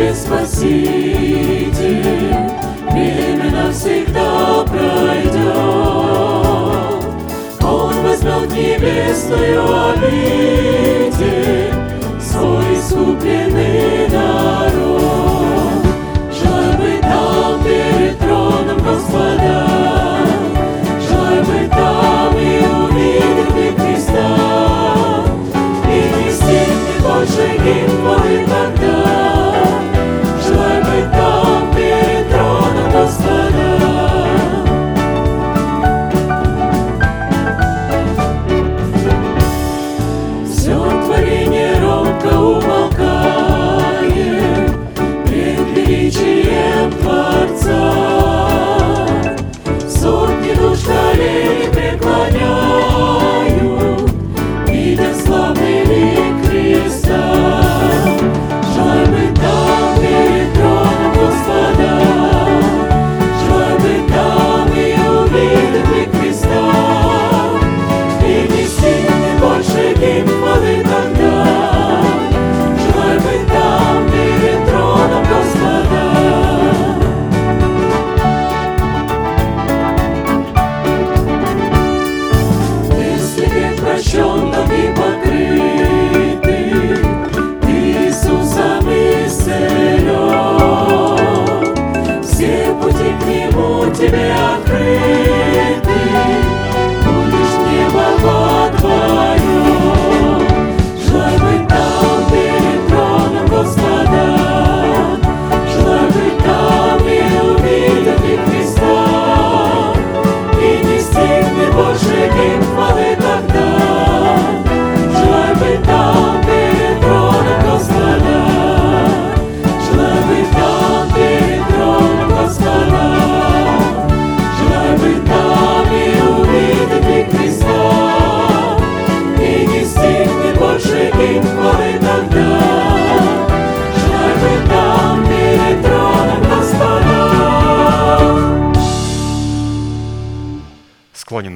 [0.00, 1.74] С небес Спаситель,
[2.90, 5.44] время навсегда пройдет.
[7.62, 11.74] Он возьмет небесную обитель,
[12.18, 15.84] свой искупленный народ.
[16.32, 19.66] Желаю быть там перед троном Господа,
[21.06, 24.28] желаю быть там и увидеть мы Христа,
[25.84, 25.88] и
[26.24, 28.99] нести не больше гимн тогда.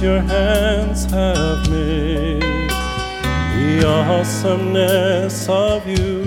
[0.00, 2.40] Your hands have made.
[2.40, 6.22] The awesomeness of you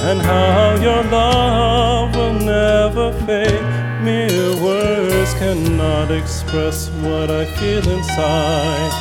[0.00, 3.62] and how your love will never fade.
[4.02, 8.92] Mere words cannot express what I feel inside.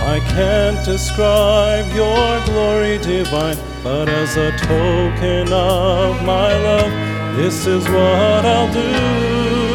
[0.00, 7.84] I can't describe your glory divine, but as a token of my love, this is
[7.84, 9.73] what I'll do.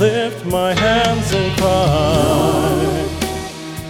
[0.00, 3.08] Lift my hands and cry,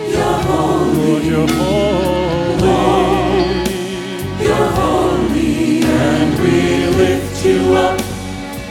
[0.09, 2.73] You're holy, Lord, you're holy.
[4.43, 8.01] you're holy, and we lift you up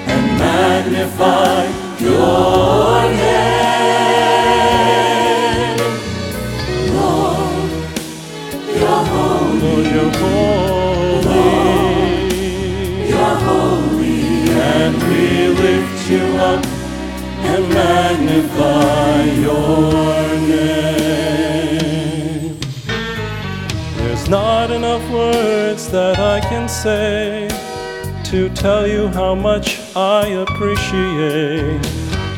[0.07, 1.67] and magnify
[1.99, 4.57] your name.
[6.95, 7.69] Lord,
[8.67, 9.85] you're holy,
[10.21, 11.25] Lord,
[13.07, 14.17] you're holy.
[14.59, 16.76] And we lift you up
[17.59, 20.97] magnify your name.
[23.97, 27.47] There's not enough words that I can say
[28.31, 31.81] to tell you how much I appreciate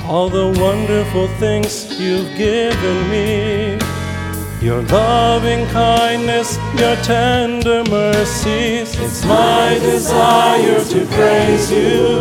[0.10, 3.78] all the wonderful things you've given me.
[4.62, 8.94] Your loving kindness, your tender mercies.
[9.00, 12.18] It's my desire to praise you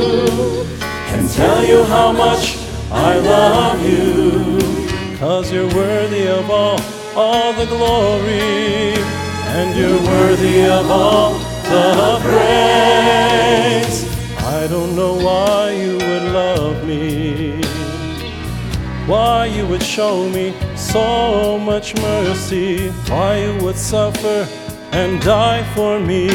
[1.12, 2.37] and tell you how much
[3.10, 5.16] I love you.
[5.18, 6.78] Cause you're worthy of all,
[7.16, 8.94] all the glory,
[9.56, 11.32] and you're worthy of all
[11.72, 13.98] the praise.
[14.56, 17.62] I don't know why you would love me
[19.08, 24.46] why you would show me so much mercy, why you would suffer
[24.92, 26.28] and die for me.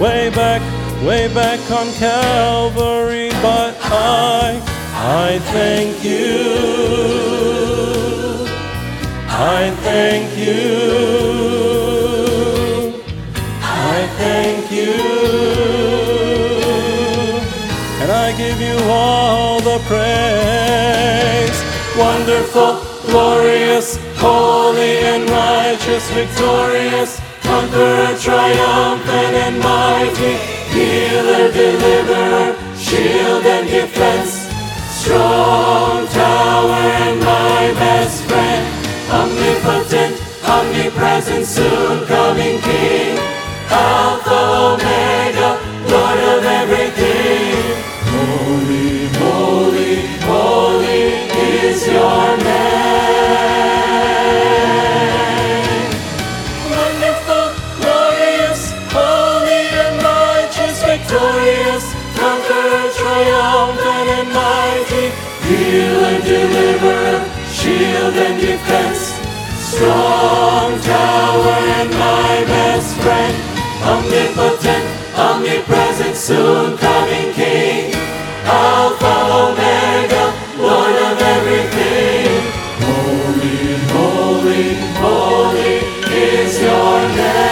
[0.00, 0.60] Way back,
[1.06, 4.60] way back on Calvary, but I,
[5.04, 6.46] I thank you.
[9.26, 10.62] I thank you.
[13.62, 14.94] I thank you.
[18.00, 21.58] And I give you all the praise.
[21.98, 22.78] Wonderful,
[23.10, 30.36] glorious, holy and righteous, victorious, conqueror, triumphant and mighty,
[30.70, 34.21] healer, deliverer, shield and defense,
[35.52, 38.64] strong tower and my best friend,
[39.10, 40.14] omnipotent,
[40.48, 43.18] omnipresent, soon coming King,
[43.68, 44.40] Alpha,
[44.72, 45.21] Omega,
[68.72, 69.12] defense,
[69.60, 73.36] strong tower and my best friend,
[73.84, 74.84] omnipotent,
[75.16, 77.92] omnipresent, soon coming King,
[78.44, 79.14] Alpha,
[79.44, 82.28] Omega, Lord of everything.
[82.88, 83.58] Holy,
[83.92, 84.66] holy,
[85.04, 85.74] holy
[86.08, 87.42] is your name.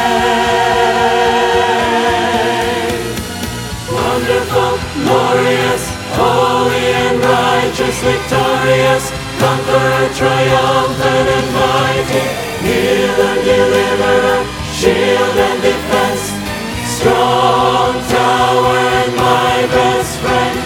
[3.93, 4.73] Wonderful,
[5.05, 5.83] glorious,
[6.17, 9.05] holy and righteous, victorious,
[9.41, 10.90] conqueror, triumphant and
[11.81, 12.25] mighty,
[12.65, 14.41] healer, deliverer,
[14.77, 16.25] shield and defense,
[16.97, 20.57] strong tower and my best friend,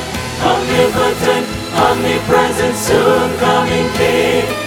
[0.51, 1.47] omnipotent,
[1.87, 4.64] omnipresent, soon coming King,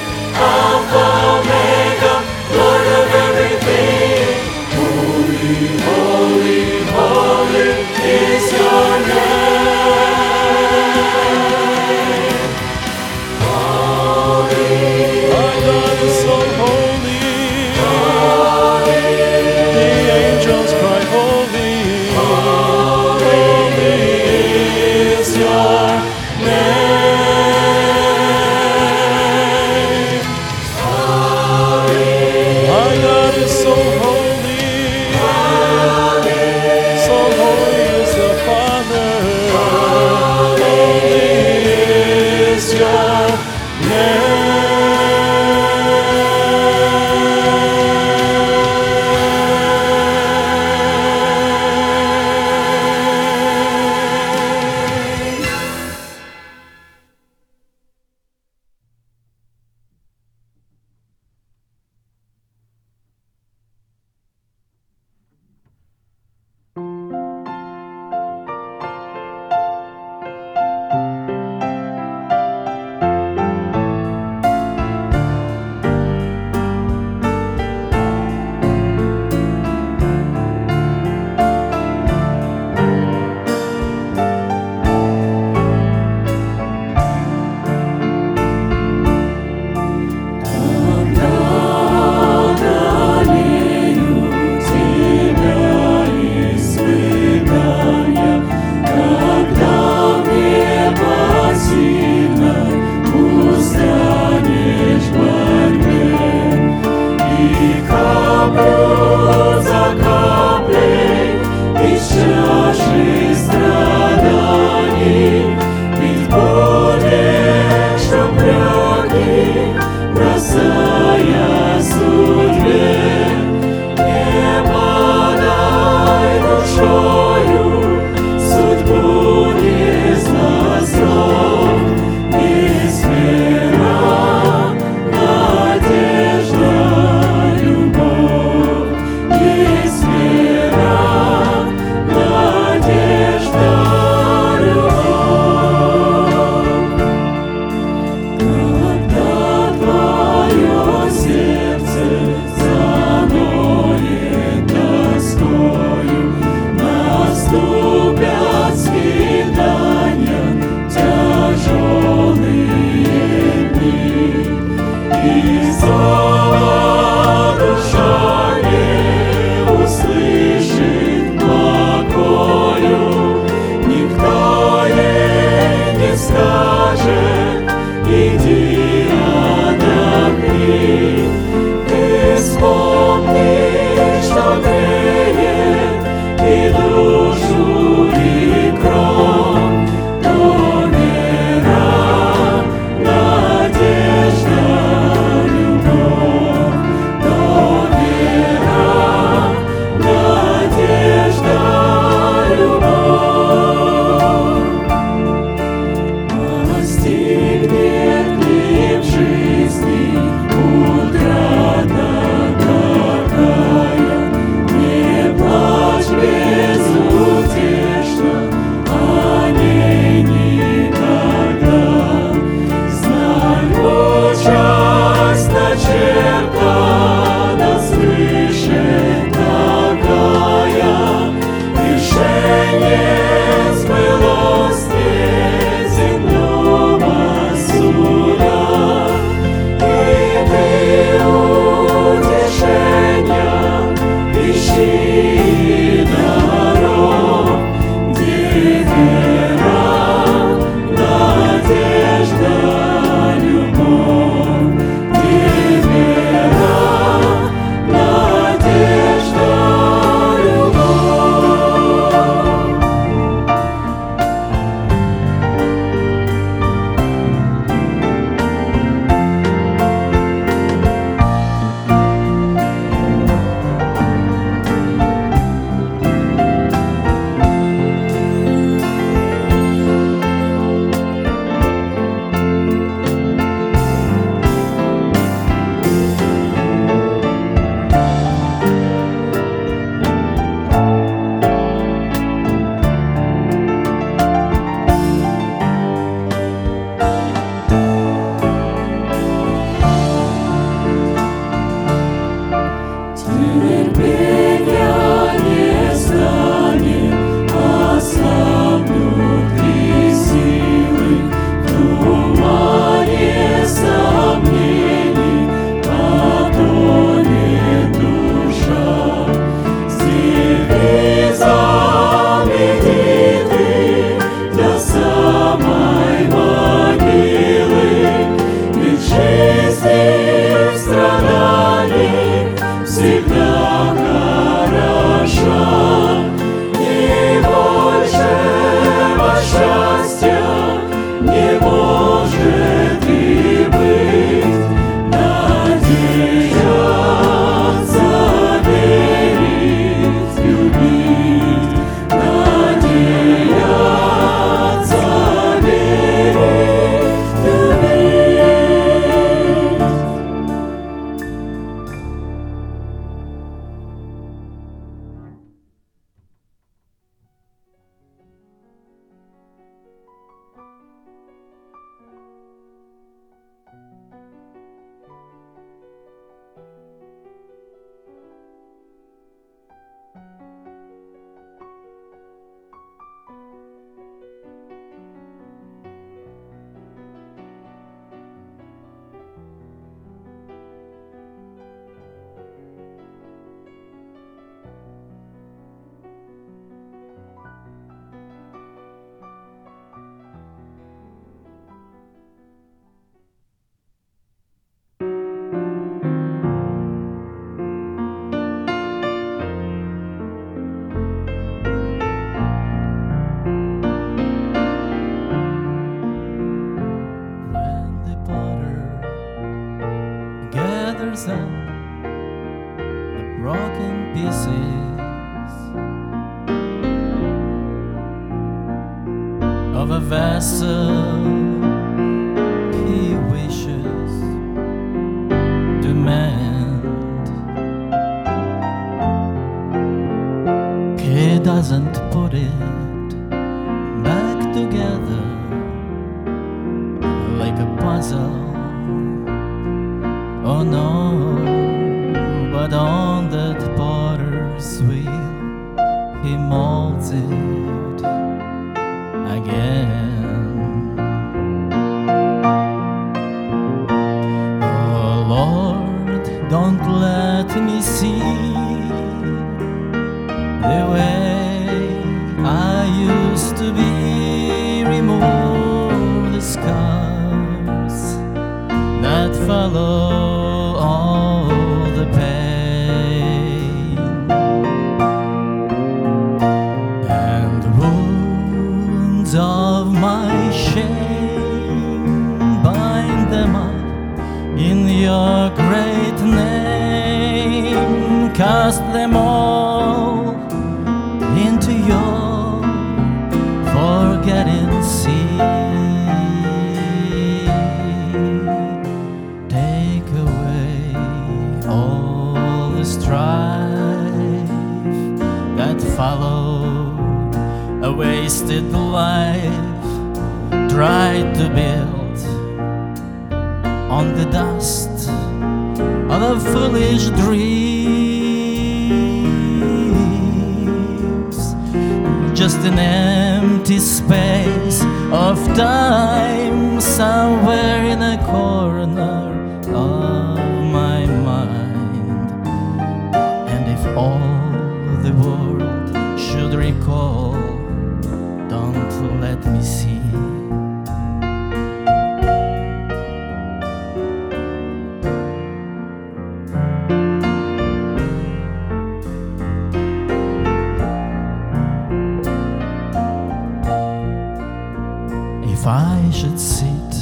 [565.60, 566.94] if I should sit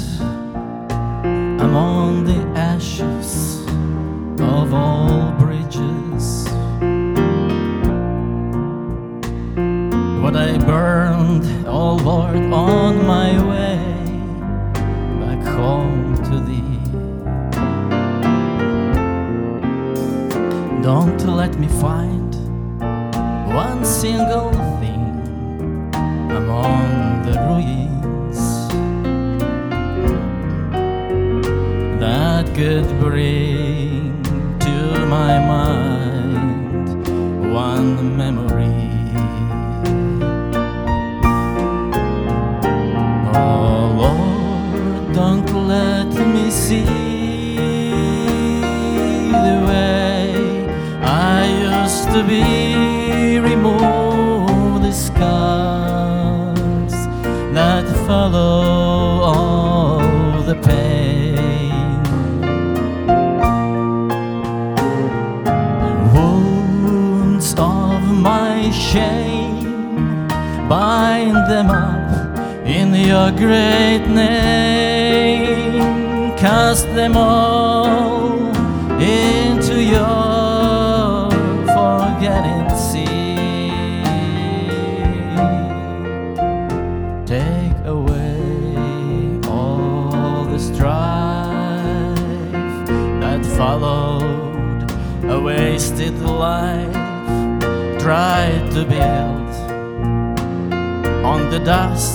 [1.67, 3.59] among the ashes
[4.39, 6.47] of all bridges.
[10.23, 13.77] What I burned, oh Lord, on my way
[15.19, 16.79] back home to Thee.
[20.81, 22.33] Don't let me find
[23.53, 24.64] one single
[73.25, 75.81] your great name,
[76.37, 78.53] cast them all
[79.01, 81.31] into your
[81.75, 83.71] forgetting sea.
[87.25, 92.19] Take away all the strife
[93.21, 94.91] that followed
[95.31, 96.93] a wasted life,
[97.99, 99.55] tried to build
[101.25, 102.14] on the dust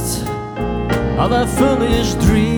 [1.21, 2.50] of a foolish dream.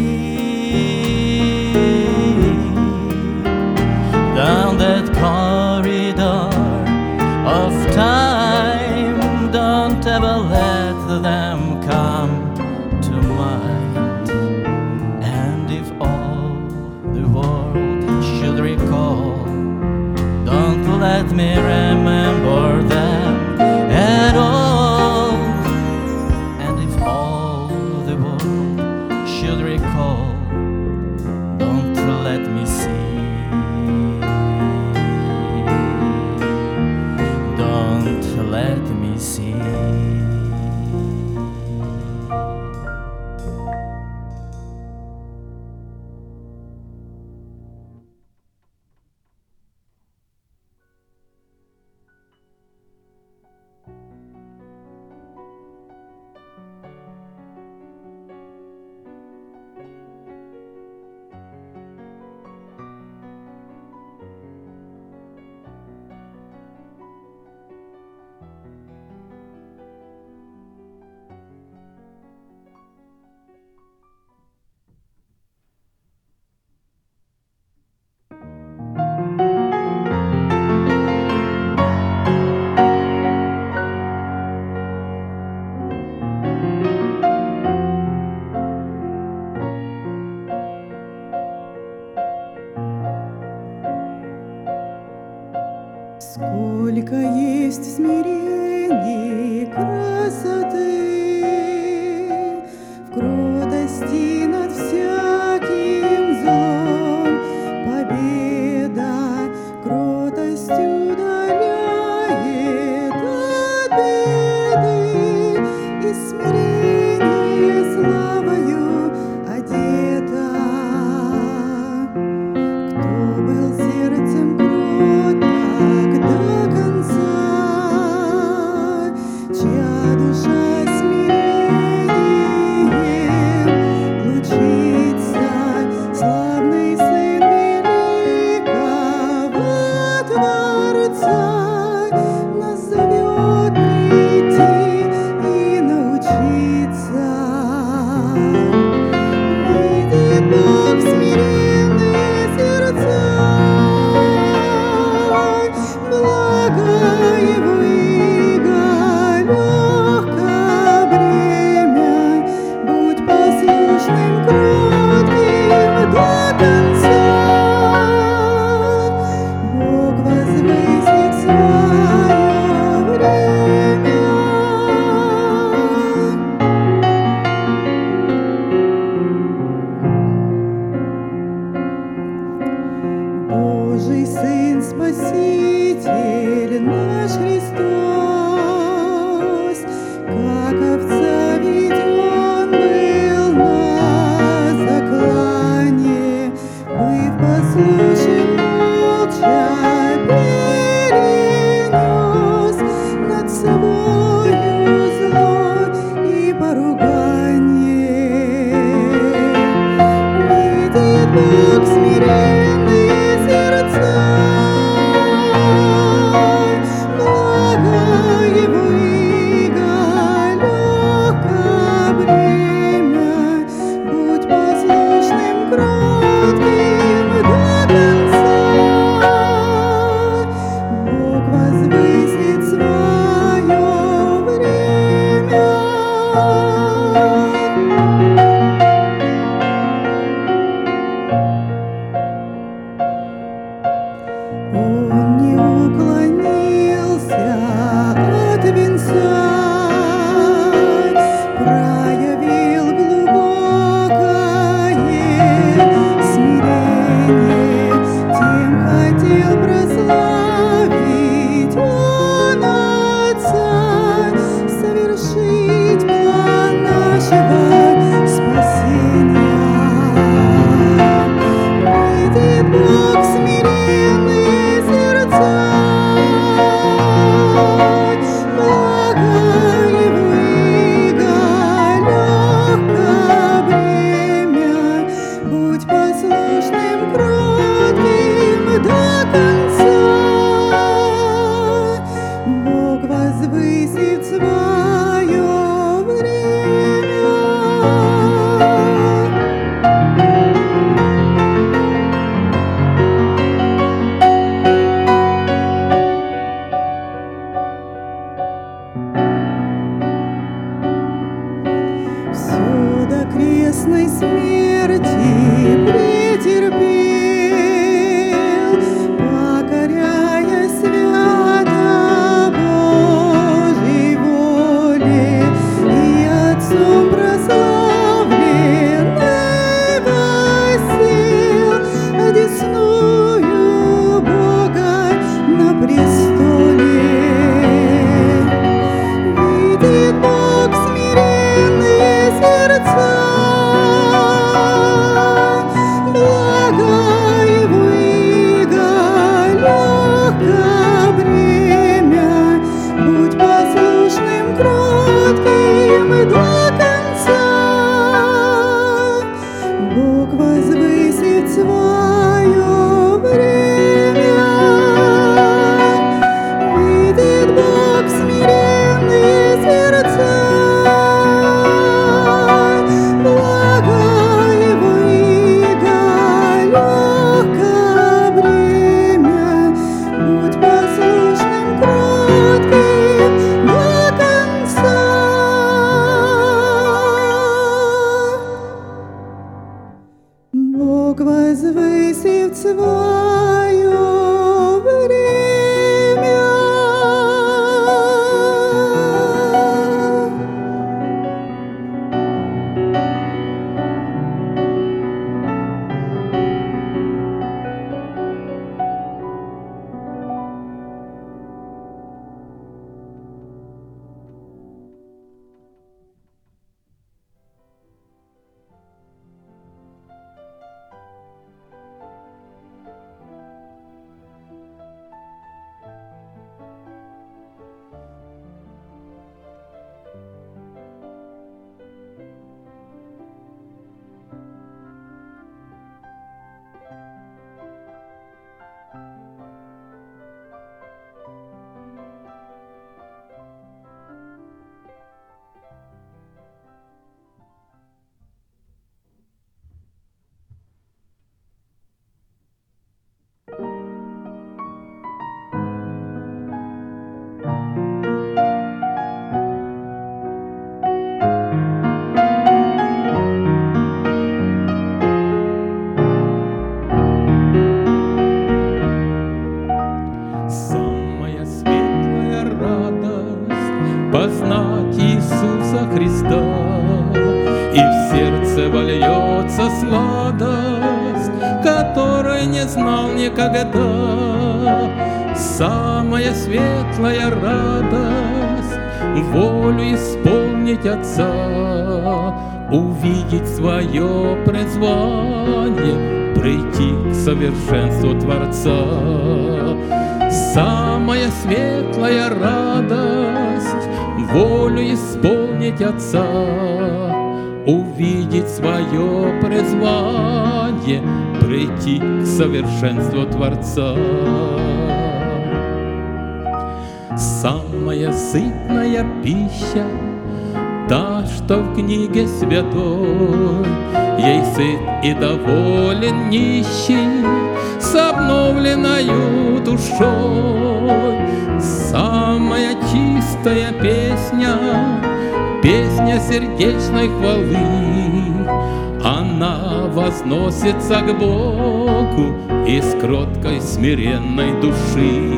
[540.62, 542.34] Возносится к Богу
[542.66, 545.32] из кроткой смиренной души.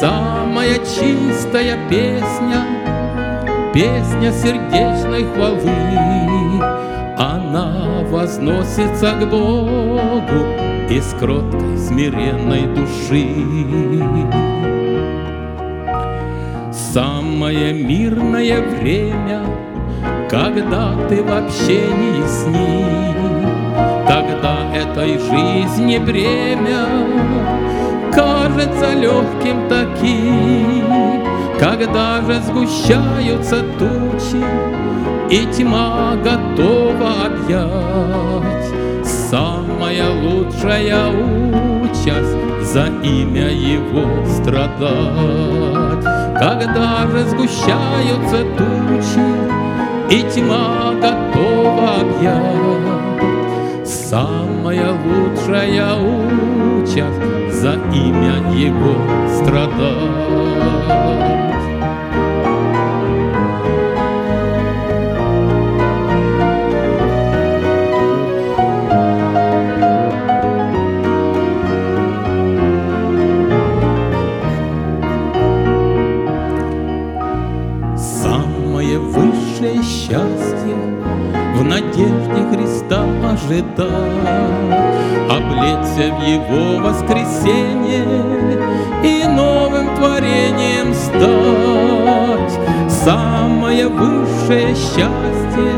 [0.00, 2.64] Самая чистая песня,
[3.72, 6.62] песня сердечной хвалы,
[7.16, 10.44] Она возносится к Богу
[10.90, 13.26] из кроткой смиренной души.
[16.72, 19.42] Самое мирное время,
[20.28, 23.27] когда ты в общении с ним,
[24.74, 26.86] этой жизни бремя
[28.12, 31.24] кажется легким таким,
[31.58, 34.42] Когда же сгущаются тучи,
[35.30, 39.04] и тьма готова объять.
[39.04, 46.04] Самая лучшая участь за имя Его страдать.
[46.38, 49.28] Когда же сгущаются тучи,
[50.10, 52.97] и тьма готова объять.
[54.08, 58.96] Самая лучшая участь за имя Его
[59.36, 60.48] страдать.
[83.38, 83.86] Ожидать,
[85.30, 88.04] облечься в Его воскресенье
[89.04, 92.58] и новым творением стать.
[92.90, 95.72] Самое высшее счастье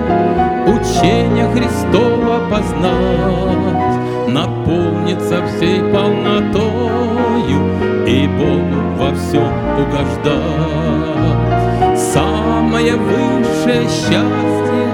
[0.66, 7.60] учение Христова познать, наполниться всей полнотою
[8.06, 10.40] и Богу во всем угождать.
[11.98, 14.89] Самое высшее счастье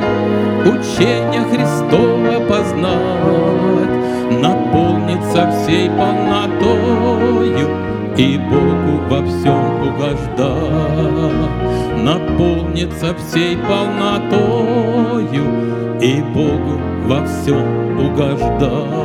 [0.66, 3.90] учение Христова познать,
[4.30, 7.68] наполниться всей полнотою
[8.16, 11.50] и Богу во всем угождать,
[12.02, 15.44] наполниться всей полнотою
[16.00, 18.95] и Богу во всем угождать.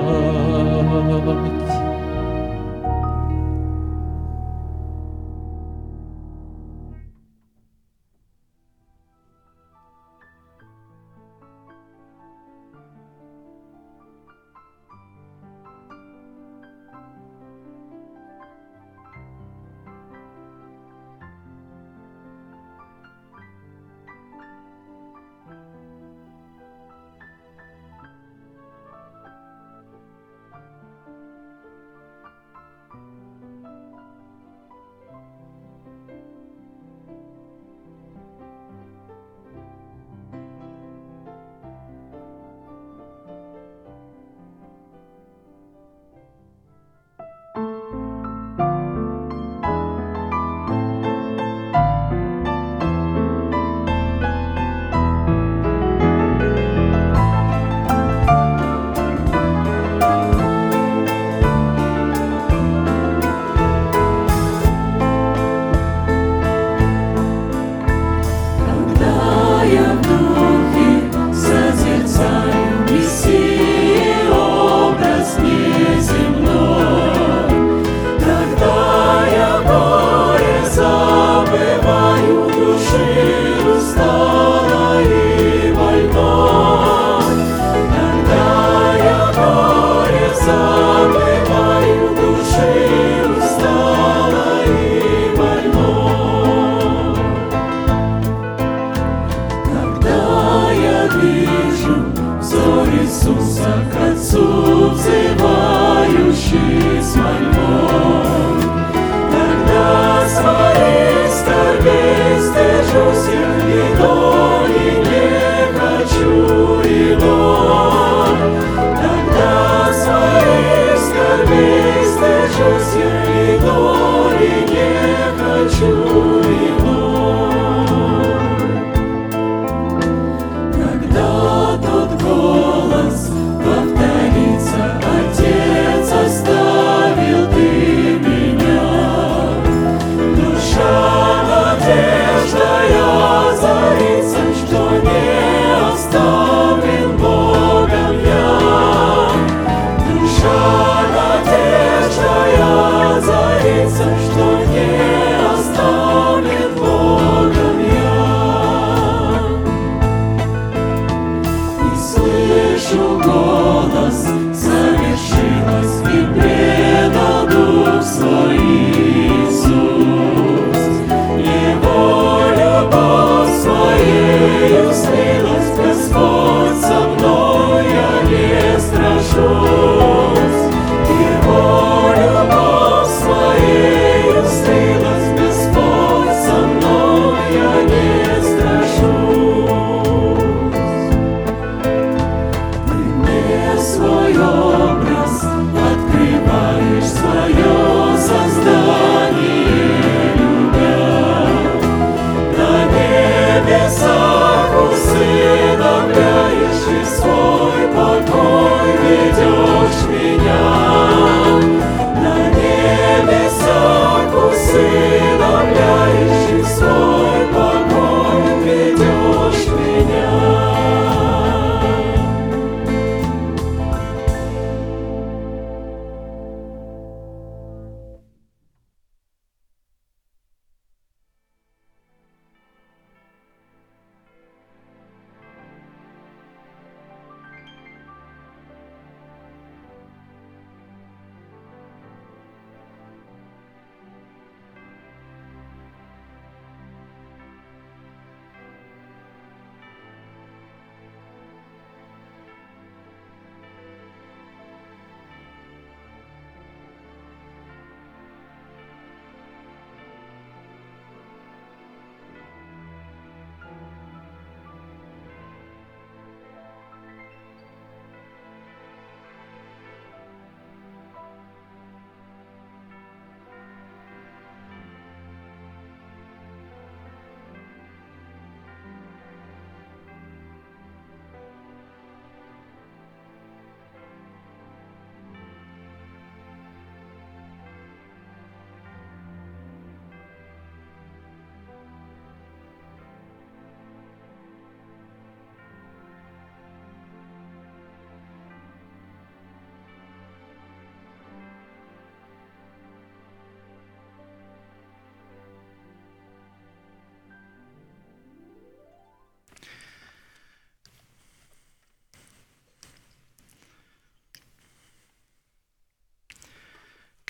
[102.42, 104.01] зорі Ісуса.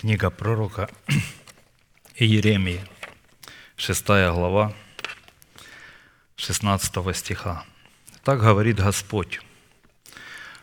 [0.02, 0.90] Книга пророка
[2.16, 2.82] Иеремии,
[3.76, 4.74] 6 глава,
[6.38, 7.66] 16 стиха.
[8.24, 9.42] Так говорит Господь,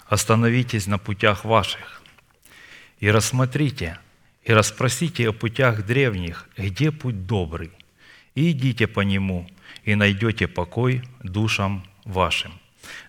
[0.08, 2.02] «Остановитесь на путях ваших
[2.98, 4.00] и рассмотрите,
[4.42, 7.70] и расспросите о путях древних, где путь добрый,
[8.34, 9.48] и идите по нему,
[9.84, 12.58] и найдете покой душам вашим».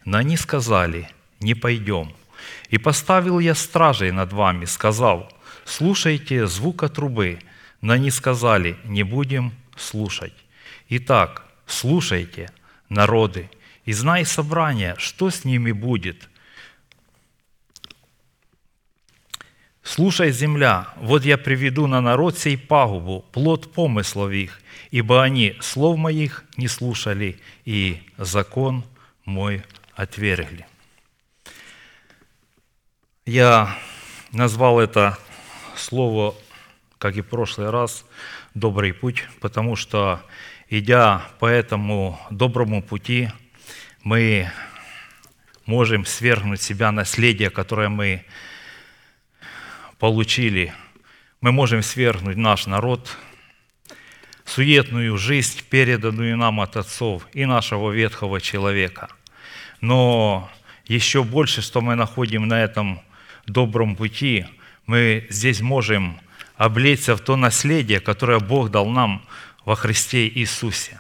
[0.06, 1.10] Но они сказали,
[1.40, 2.14] «Не пойдем».
[2.70, 5.34] И поставил я стражей над вами, сказал,
[5.70, 7.40] слушайте звука трубы.
[7.82, 10.34] Но они сказали, не будем слушать.
[10.90, 12.52] Итак, слушайте,
[12.90, 13.50] народы,
[13.86, 16.28] и знай собрание, что с ними будет.
[19.82, 24.62] Слушай, земля, вот я приведу на народ сей пагубу, плод помыслов их,
[24.92, 28.84] ибо они слов моих не слушали, и закон
[29.26, 29.64] мой
[29.96, 30.68] отвергли.
[33.26, 33.76] Я
[34.32, 35.18] назвал это
[35.80, 36.36] слово,
[36.98, 38.06] как и в прошлый раз,
[38.54, 40.22] «добрый путь», потому что,
[40.70, 43.30] идя по этому доброму пути,
[44.04, 44.52] мы
[45.66, 48.26] можем свергнуть себя наследие, которое мы
[50.00, 50.74] получили.
[51.42, 53.16] Мы можем свергнуть наш народ,
[54.46, 59.10] суетную жизнь, переданную нам от отцов и нашего ветхого человека.
[59.80, 60.50] Но
[60.86, 63.02] еще больше, что мы находим на этом
[63.46, 64.46] добром пути,
[64.90, 66.20] мы здесь можем
[66.58, 69.24] облечься в то наследие, которое Бог дал нам
[69.64, 70.98] во Христе Иисусе.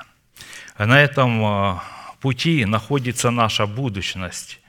[0.77, 1.83] На этом а,
[2.21, 4.59] пути находится наша будущность,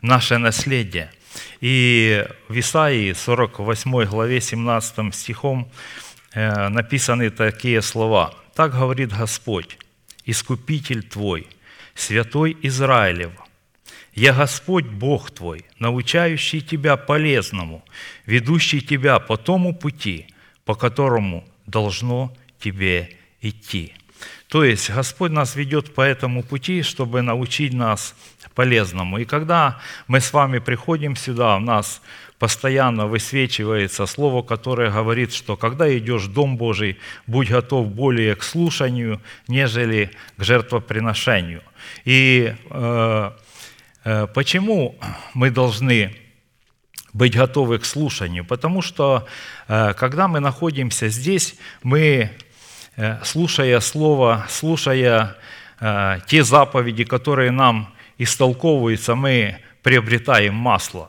[0.00, 1.10] наше наследие.
[1.60, 5.68] И в Исаии 48 главе 17 стихом
[6.32, 8.32] э, написаны такие слова.
[8.54, 9.76] «Так говорит Господь,
[10.24, 11.48] Искупитель твой,
[11.96, 13.32] Святой Израилев,
[14.18, 17.84] я Господь Бог твой, научающий тебя полезному,
[18.26, 20.26] ведущий тебя по тому пути,
[20.64, 23.10] по которому должно тебе
[23.40, 23.94] идти».
[24.48, 28.14] То есть Господь нас ведет по этому пути, чтобы научить нас
[28.54, 29.18] полезному.
[29.18, 32.02] И когда мы с вами приходим сюда, у нас
[32.38, 38.42] постоянно высвечивается слово, которое говорит, что когда идешь в Дом Божий, будь готов более к
[38.42, 41.62] слушанию, нежели к жертвоприношению.
[42.04, 43.30] И э,
[44.34, 44.96] почему
[45.34, 46.14] мы должны
[47.12, 48.44] быть готовы к слушанию?
[48.44, 49.26] Потому что
[49.66, 52.30] э, когда мы находимся здесь, мы
[53.00, 55.36] Э, слушая Слово, слушая
[55.78, 61.08] э, те заповеди, которые нам истолковываются, мы приобретаем масло.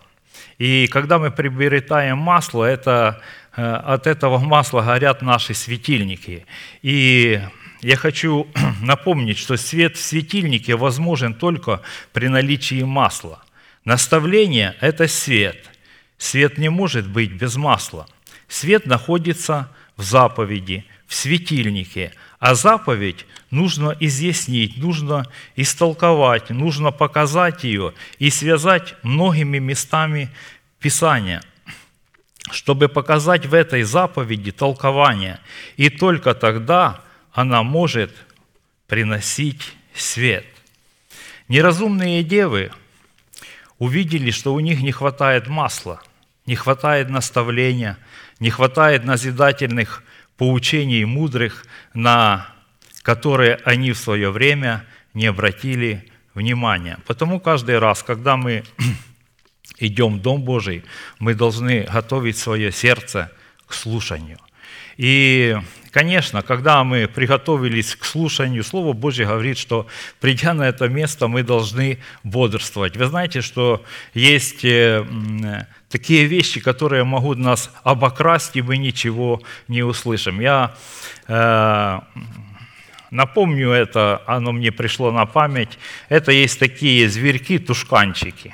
[0.60, 3.20] И когда мы приобретаем масло, это,
[3.56, 6.46] э, от этого масла горят наши светильники.
[6.84, 7.42] И
[7.82, 8.48] я хочу
[8.82, 11.82] напомнить, что свет в светильнике возможен только
[12.14, 13.44] при наличии масла.
[13.86, 15.70] Наставление– это свет.
[16.18, 18.08] Свет не может быть без масла.
[18.48, 25.26] Свет находится в заповеди, в светильнике, а заповедь нужно изъяснить, нужно
[25.56, 30.30] истолковать, нужно показать ее и связать многими местами
[30.80, 31.42] Писания,
[32.52, 35.40] чтобы показать в этой заповеди толкование.
[35.78, 37.02] И только тогда
[37.40, 38.12] она может
[38.88, 40.46] приносить свет.
[41.48, 42.70] Неразумные девы
[43.78, 46.02] увидели, что у них не хватает масла,
[46.46, 47.98] не хватает наставления,
[48.42, 50.04] не хватает назидательных
[50.36, 52.54] поучений мудрых, на
[53.04, 57.00] которые они в свое время не обратили внимания.
[57.08, 58.66] Потому каждый раз, когда мы
[59.80, 60.84] идем в Дом Божий,
[61.20, 63.32] мы должны готовить свое сердце
[63.66, 64.40] к слушанию.
[64.98, 65.56] И,
[65.92, 69.88] конечно, когда мы приготовились к слушанию, Слово Божье говорит, что
[70.20, 72.98] придя на это место, мы должны бодрствовать.
[72.98, 73.84] Вы знаете, что
[74.14, 75.06] есть э,
[75.90, 80.40] такие вещи, которые могут нас обокрасть, и мы ничего не услышим.
[80.40, 80.76] Я
[81.28, 82.00] э,
[83.12, 85.78] напомню это, оно мне пришло на память.
[86.10, 88.54] Это есть такие зверьки-тушканчики.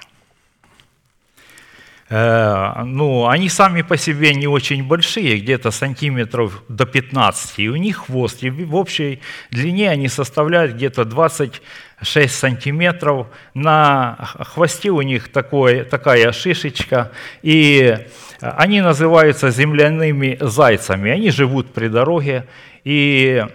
[2.07, 7.75] Э, ну, они сами по себе не очень большие, где-то сантиметров до 15, и у
[7.75, 15.31] них хвост, и в общей длине они составляют где-то 26 сантиметров, на хвосте у них
[15.31, 17.97] такой, такая шишечка, и
[18.39, 22.45] они называются земляными зайцами, они живут при дороге,
[22.83, 23.45] и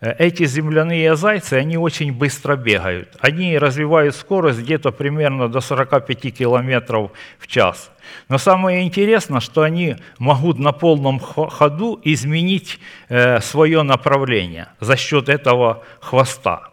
[0.00, 3.16] эти земляные зайцы, они очень быстро бегают.
[3.18, 7.90] Они развивают скорость где-то примерно до 45 км в час.
[8.28, 12.78] Но самое интересное, что они могут на полном ходу изменить
[13.08, 16.68] э, свое направление за счет этого хвоста.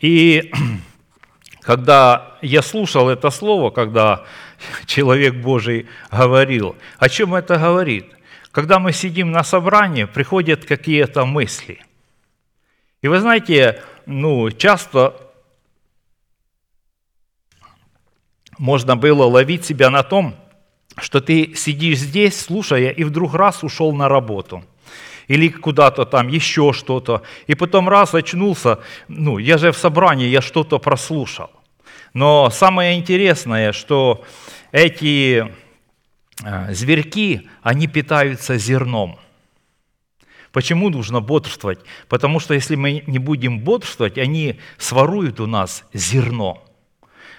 [0.00, 0.50] И
[1.60, 4.24] когда я слушал это слово, когда
[4.86, 8.06] человек Божий говорил, о чем это говорит?
[8.52, 11.82] Когда мы сидим на собрании, приходят какие-то мысли–
[13.00, 15.14] и вы знаете, ну, часто
[18.58, 20.34] можно было ловить себя на том,
[20.96, 24.64] что ты сидишь здесь, слушая, и вдруг раз ушел на работу.
[25.28, 27.22] Или куда-то там, еще что-то.
[27.46, 31.50] И потом раз очнулся, ну, я же в собрании, я что-то прослушал.
[32.14, 34.24] Но самое интересное, что
[34.72, 35.54] эти
[36.42, 39.20] э, зверьки, они питаются зерном–
[40.52, 41.80] Почему нужно бодрствовать?
[42.08, 46.64] Потому что если мы не будем бодрствовать, они своруют у нас зерно.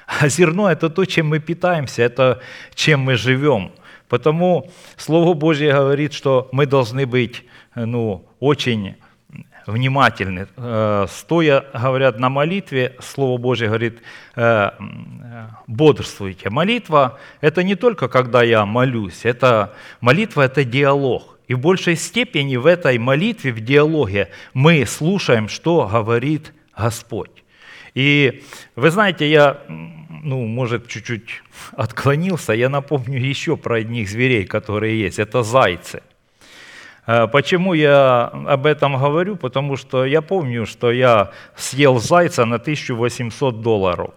[0.05, 2.41] А зерно– это то, чем мы питаемся, это
[2.73, 3.71] чем мы живем.
[4.07, 7.43] Потому Слово Божье говорит, что мы должны быть
[7.75, 8.95] ну, очень
[9.67, 10.47] внимательны.
[10.57, 14.01] Э, стоя, говорят, на молитве, Слово Божье говорит,
[14.35, 14.71] э,
[15.67, 16.49] бодрствуйте.
[16.49, 21.38] Молитва– это не только когда я молюсь, это, молитва– это диалог.
[21.49, 27.43] И в большей степени в этой молитве, в диалоге мы слушаем, что говорит Господь.
[27.95, 28.43] И
[28.75, 31.41] вы знаете, я, ну, может, чуть-чуть
[31.71, 35.17] отклонился, я напомню еще про одних зверей, которые есть.
[35.17, 36.03] Это зайцы.
[37.07, 39.35] А почему я об этом говорю?
[39.35, 44.11] Потому что я помню, что я съел зайца на 1800 долларов.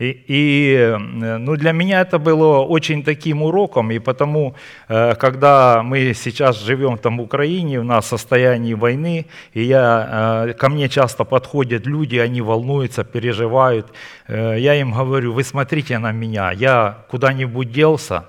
[0.00, 0.96] И, и, э,
[1.38, 4.54] ну, для меня это было очень таким уроком, и потому,
[4.88, 10.52] э, когда мы сейчас живем там в Украине, у нас состояние войны, и я, э,
[10.54, 13.86] ко мне часто подходят люди, они волнуются, переживают,
[14.28, 18.24] я им говорю, вы смотрите на меня, я куда-нибудь делся,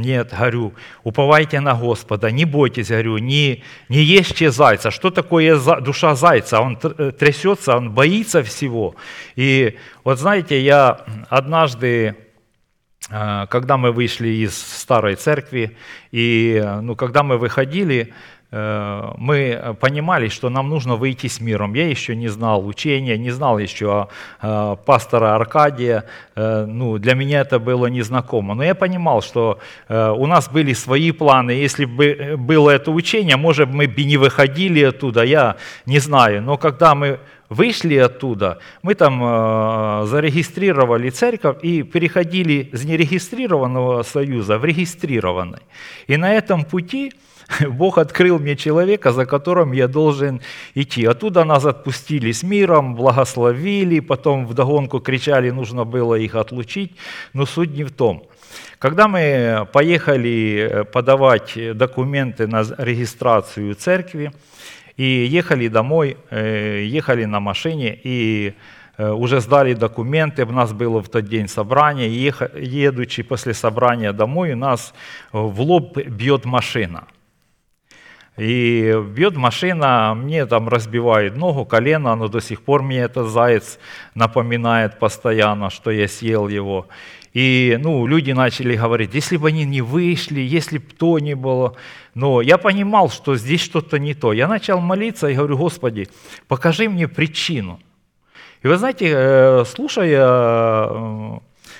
[0.00, 0.74] нет, говорю,
[1.04, 4.90] уповайте на Господа, не бойтесь, говорю, не, не ешьте зайца.
[4.90, 6.60] Что такое душа зайца?
[6.60, 8.94] Он э, трясется, он боится всего.
[9.36, 12.16] И вот знаете, я однажды,
[13.10, 15.76] э, когда мы вышли из старой церкви,
[16.12, 18.14] и э, ну, когда мы выходили,
[18.50, 21.74] мы понимали, что нам нужно выйти с миром.
[21.74, 24.08] Я еще не знал учения, не знал еще
[24.42, 26.04] э, пастора Аркадия.
[26.34, 28.54] Э, Ну, для меня это было незнакомо.
[28.54, 31.50] Но я понимал, что э, у нас были свои планы.
[31.50, 36.42] Если бы было это учение, может, мы бы не выходили оттуда, я не знаю.
[36.42, 37.18] Но когда мы
[37.48, 45.60] вышли оттуда, мы там э, зарегистрировали церковь и переходили с нерегистрированного союза в регистрированный.
[46.06, 47.12] И на этом пути
[47.68, 50.40] Бог открыл мне человека, за которым я должен
[50.74, 51.04] идти.
[51.04, 56.92] Оттуда нас отпустили с миром, благословили, потом вдогонку кричали, нужно было их отлучить.
[57.32, 58.24] Но суть не в том.
[58.78, 64.32] Когда мы поехали э, подавать документы на регистрацию церкви,
[64.98, 68.54] и ехали домой, э, ехали на машине, и
[68.98, 74.52] э, уже сдали документы, у нас было в тот день собрание, едучи после собрания домой,
[74.52, 74.92] у нас
[75.32, 77.04] в лоб бьет машина.
[78.36, 83.78] И бьет машина, мне там разбивает ногу, колено, но до сих пор мне этот заяц
[84.14, 86.86] напоминает постоянно, что я съел его.
[87.38, 91.76] И ну, люди начали говорить, если бы они не вышли, если бы то не было.
[92.14, 94.32] Но я понимал, что здесь что-то не то.
[94.32, 96.08] Я начал молиться и говорю, Господи,
[96.48, 97.78] покажи мне причину.
[98.64, 101.38] И вы знаете, э, слушая э,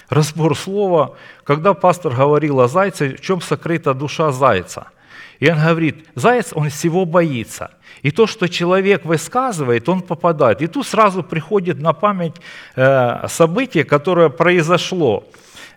[0.08, 4.86] разбор слова, когда пастор говорил о зайце, в чем сокрыта душа зайца–
[5.40, 7.70] и он говорит, заяц, он всего боится.
[8.02, 10.62] И то, что человек высказывает, он попадает.
[10.62, 12.34] И тут сразу приходит на память
[12.74, 15.24] э, событие, которое произошло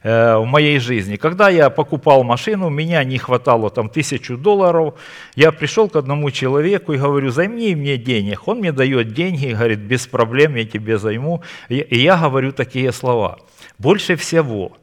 [0.04, 1.16] в моей жизни.
[1.16, 4.96] Когда я покупал машину, меня не хватало там тысячу долларов,
[5.36, 8.48] я пришел к одному человеку и говорю, займи мне денег.
[8.48, 11.44] Он мне дает деньги, говорит, без проблем, я тебе займу.
[11.70, 13.40] И я говорю такие слова.
[13.78, 14.78] Больше всего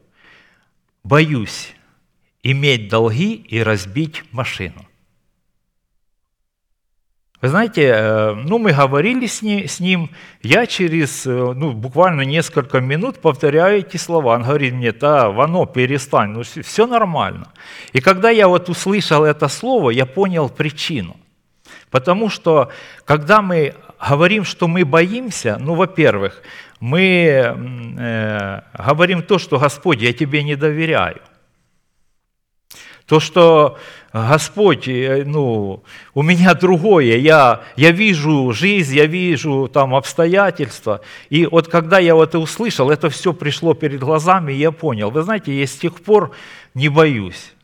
[1.03, 1.75] боюсь
[2.43, 4.88] иметь долги и разбить машину.
[7.41, 10.11] Вы знаете, э, ну, мы говорили с ним, с ним,
[10.43, 14.35] я через э, ну, буквально несколько минут повторяю эти слова.
[14.35, 17.53] Он говорит мне, да, Вано, перестань, ну, все нормально.
[17.93, 21.17] И когда я вот услышал это слово, я понял причину.
[21.91, 22.71] Потому что,
[23.05, 23.75] когда мы
[24.09, 26.43] говорим, что мы боимся, ну, во-первых,
[26.81, 27.01] мы
[27.99, 31.21] э, говорим то, что, Господь, я тебе не доверяю.
[33.09, 33.79] То, что
[34.13, 35.83] Господь, э, ну,
[36.13, 41.01] у меня другое, я, я вижу жизнь, я вижу там обстоятельства.
[41.31, 45.11] И вот когда я вот это услышал, это все пришло перед глазами, и я понял.
[45.11, 46.33] Вы знаете, я с тех пор
[46.75, 47.55] не боюсь.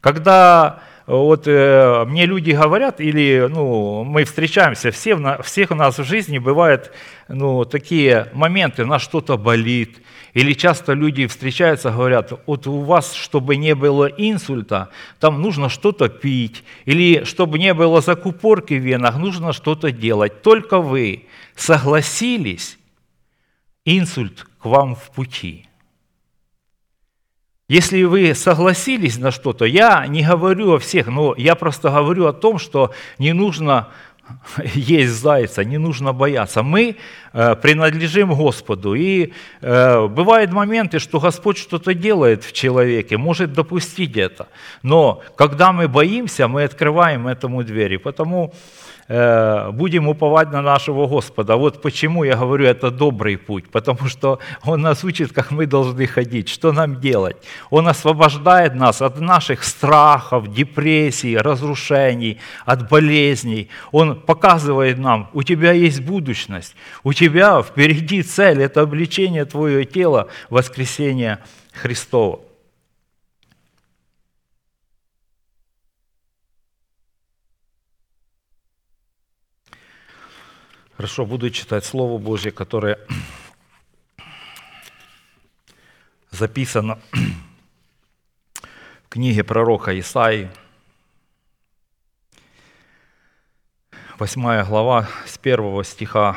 [0.00, 5.98] Когда вот э, мне люди говорят, или ну, мы встречаемся, все, на- всех у нас
[5.98, 6.92] в жизни бывают
[7.28, 10.00] ну, такие моменты, у нас что-то болит,
[10.32, 16.08] или часто люди встречаются, говорят, вот у вас, чтобы не было инсульта, там нужно что-то
[16.08, 20.42] пить, или чтобы не было закупорки в венах, нужно что-то делать.
[20.42, 22.78] Только вы согласились,
[23.84, 25.66] инсульт к вам в пути.
[27.72, 32.34] Если вы согласились на что-то, я не говорю о всех, но я просто говорю о
[32.34, 33.88] том, что не нужно
[34.74, 36.62] есть зайца, не нужно бояться.
[36.62, 36.96] Мы
[37.32, 38.94] э, принадлежим Господу.
[38.94, 44.48] И э, бывают моменты, что Господь что-то делает в человеке, может допустить это.
[44.82, 47.96] Но когда мы боимся, мы открываем этому двери.
[47.96, 48.52] Потому
[49.08, 51.56] будем уповать на нашего Господа.
[51.56, 53.70] Вот почему я говорю, это добрый путь.
[53.70, 57.36] Потому что Он нас учит, как мы должны ходить, что нам делать.
[57.70, 63.68] Он освобождает нас от наших страхов, депрессий, разрушений, от болезней.
[63.90, 70.28] Он показывает нам, у тебя есть будущность, у тебя впереди цель, это обличение твоего тела,
[70.50, 71.38] воскресение
[71.72, 72.40] Христова.
[81.02, 82.96] Хорошо, буду читать Слово Божье, которое
[86.30, 87.00] записано
[89.02, 90.48] в книге пророка Исаии,
[94.20, 96.36] 8 глава с 1 стиха.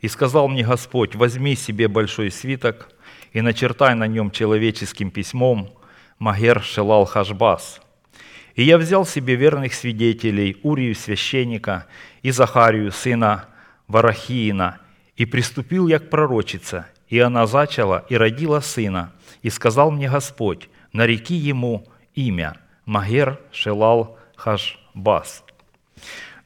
[0.00, 2.88] И сказал мне Господь, возьми себе большой свиток
[3.32, 5.70] и начертай на нем человеческим письмом
[6.18, 7.78] Магер Шелал Хашбас.
[8.56, 11.86] И я взял себе верных свидетелей, Урию священника
[12.22, 13.44] и Захарию, сына
[13.86, 14.78] Варахиина,
[15.14, 20.70] и приступил я к пророчице, и она зачала и родила сына, и сказал мне Господь,
[20.92, 25.44] нареки ему имя Магер Шелал Хашбас.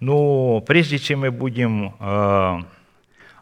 [0.00, 2.58] Ну, прежде чем мы будем э,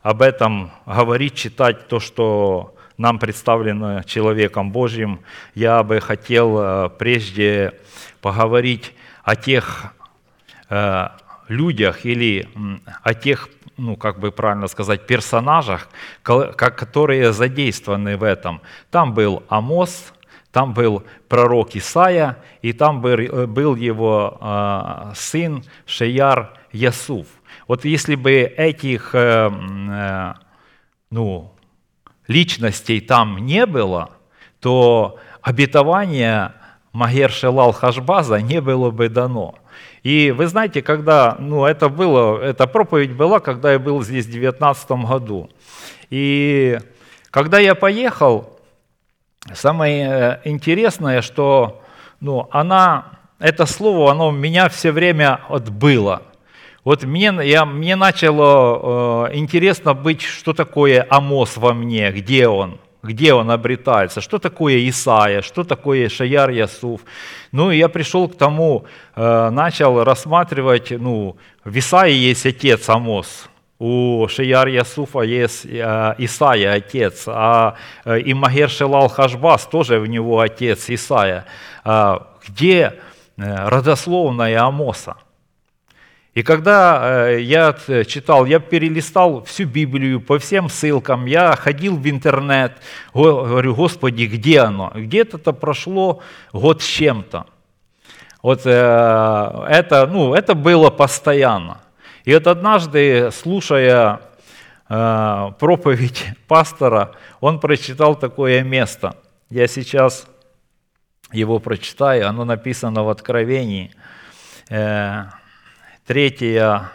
[0.03, 5.21] об этом говорить, читать то, что нам представлено человеком Божьим,
[5.55, 7.75] я бы хотел э, прежде
[8.21, 8.95] поговорить
[9.25, 9.93] о тех
[10.71, 11.09] э,
[11.49, 12.49] людях или
[13.03, 15.89] о тех, ну, как бы правильно сказать, персонажах,
[16.23, 18.61] ко- ко- которые задействованы в этом.
[18.91, 20.13] Там был Амос,
[20.53, 27.27] там был пророк Исаия, и там э, был его э, сын Шеяр Ясуф.
[27.67, 30.35] Вот если бы этих э, э,
[31.11, 31.55] ну,
[32.27, 34.11] личностей там не было,
[34.61, 36.53] то обетование
[36.99, 39.55] Магер Шелал Хашбаза не было бы дано.
[40.03, 44.33] И вы знаете, когда, ну, это было, эта проповедь была, когда я был здесь в
[44.33, 45.49] 2019 году.
[46.11, 46.77] И
[47.31, 48.59] когда я поехал,
[49.55, 51.83] самое э, интересное, что,
[52.21, 56.23] ну, она, это слово, оно меня все время вот было.
[56.83, 62.81] Вот мне, я, мне начало э, интересно быть, что такое Амос во мне, где он,
[63.03, 67.01] где он обретается, что такое Исаия, что такое Шаяр Ясуф.
[67.53, 68.85] Ну, и я пришел к тому,
[69.15, 76.73] э, начал рассматривать, ну, в Исаии есть отец Амос, у Шияр Ясуфа есть э, Исаия
[76.73, 81.45] отец, а э, и Магер Шелал Хашбас тоже у него отец Исаия.
[81.85, 82.95] А Где
[83.37, 85.15] родословная Амоса?
[86.39, 91.97] И когда э, я т- читал, я перелистал всю Библию по всем ссылкам, я ходил
[91.97, 92.81] в интернет,
[93.13, 94.93] го- говорю, Господи, где оно?
[94.95, 96.23] Где-то прошло
[96.53, 97.45] год с чем-то.
[98.41, 98.71] Вот э,
[99.69, 101.81] это, ну, это было постоянно.
[102.25, 104.21] И вот однажды, слушая
[104.89, 109.17] э, проповедь пастора, он прочитал такое место.
[109.51, 110.29] Я сейчас
[111.33, 113.91] его прочитаю, оно написано в Откровении.
[116.09, 116.91] Э, третья,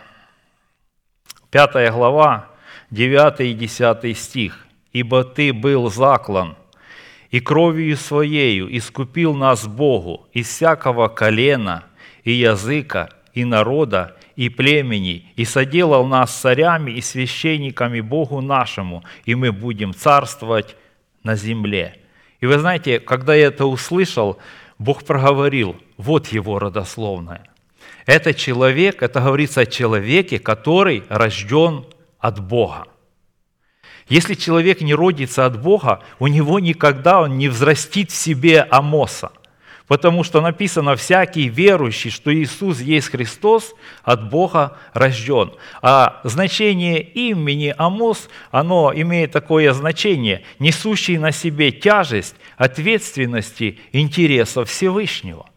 [1.52, 2.50] пятая глава,
[2.90, 4.66] 9 и 10 стих.
[4.92, 6.56] «Ибо Ты был заклан,
[7.30, 11.84] и кровью Своею искупил нас Богу из всякого колена
[12.24, 19.36] и языка, и народа, и племени, и соделал нас царями и священниками Богу нашему, и
[19.36, 20.76] мы будем царствовать
[21.24, 22.00] на земле».
[22.40, 24.38] И вы знаете, когда я это услышал,
[24.80, 27.53] Бог проговорил, вот его родословная.
[28.06, 31.86] Это человек, это говорится о человеке, который рожден
[32.20, 32.88] от Бога.
[34.08, 39.32] Если человек не родится от Бога, у него никогда он не взрастит в себе Амоса.
[39.88, 45.54] Потому что написано, всякий верующий, что Иисус есть Христос, от Бога рожден.
[45.82, 55.48] А значение имени Амос, оно имеет такое значение, несущий на себе тяжесть ответственности интересов Всевышнего.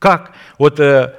[0.00, 0.32] Как?
[0.58, 1.14] Вот э,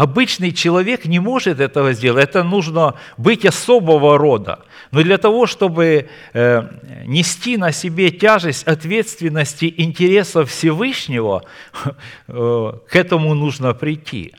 [0.00, 2.24] обычный человек не может этого сделать.
[2.24, 4.60] Это нужно быть особого рода.
[4.92, 6.62] Но для того, чтобы э,
[7.04, 11.44] нести на себе тяжесть ответственности интересов Всевышнего,
[12.28, 14.34] э, к этому нужно прийти.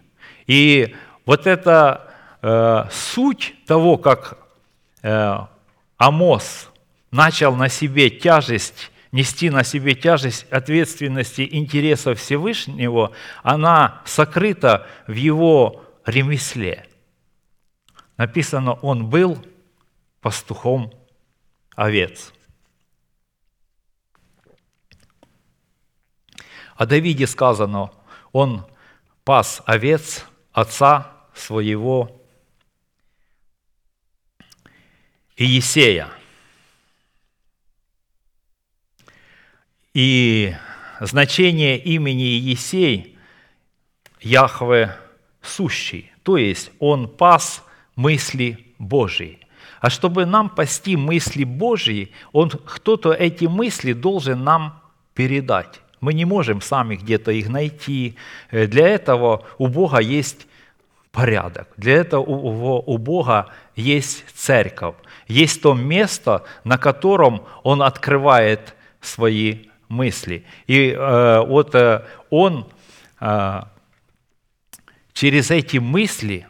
[0.48, 0.96] И
[1.28, 2.08] вот это
[2.42, 4.38] э, суть того, как
[5.98, 6.70] Амос
[7.12, 13.12] начал на себе тяжесть нести на себе тяжесть ответственности интересов Всевышнего,
[13.44, 16.88] она сокрыта в его ремесле.
[18.18, 19.44] Написано, он был
[20.22, 20.94] пастухом
[21.76, 22.34] овец.
[26.76, 27.92] О Давиде сказано,
[28.32, 28.66] он
[29.24, 32.18] пас овец отца своего
[35.36, 36.12] Иесея–
[39.94, 40.54] И
[41.00, 43.18] значение имени Есей–
[44.22, 44.96] Яхве
[45.42, 47.64] сущий, то есть Он пас
[47.96, 49.40] мысли Божьи.
[49.80, 54.80] А чтобы нам пасти мысли Божьи, он, кто-то эти мысли должен нам
[55.16, 55.82] передать.
[56.02, 58.16] Мы не можем сами где-то их найти.
[58.52, 60.46] Э, Для этого у Бога есть
[61.12, 61.70] порядок.
[61.78, 64.96] Для этого у, Бога есть церковь.
[65.28, 70.46] Есть то место, на котором Он открывает свои мысли.
[70.68, 72.68] И э, вот э, он
[73.20, 73.62] э,
[75.14, 76.48] через эти мысли,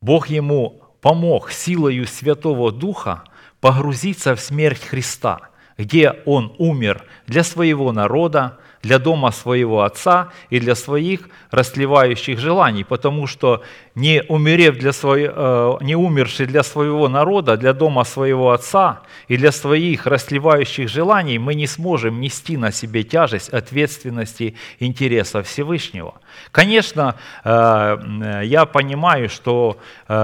[0.00, 3.24] Бог ему помог силою Святого Духа
[3.60, 10.58] погрузиться в смерть Христа, где Он умер для своего народа, для дома своего Отца и
[10.58, 13.62] для своих растлевающих желаний, потому что
[14.00, 19.36] не, умерев для свой, э, не умерший для своего народа, для дома своего Отца и
[19.36, 26.14] для своих растлевающих желаний, мы не сможем нести на себе тяжесть ответственности интереса Всевышнего.
[26.50, 29.76] Конечно, э, я понимаю, что
[30.08, 30.14] э,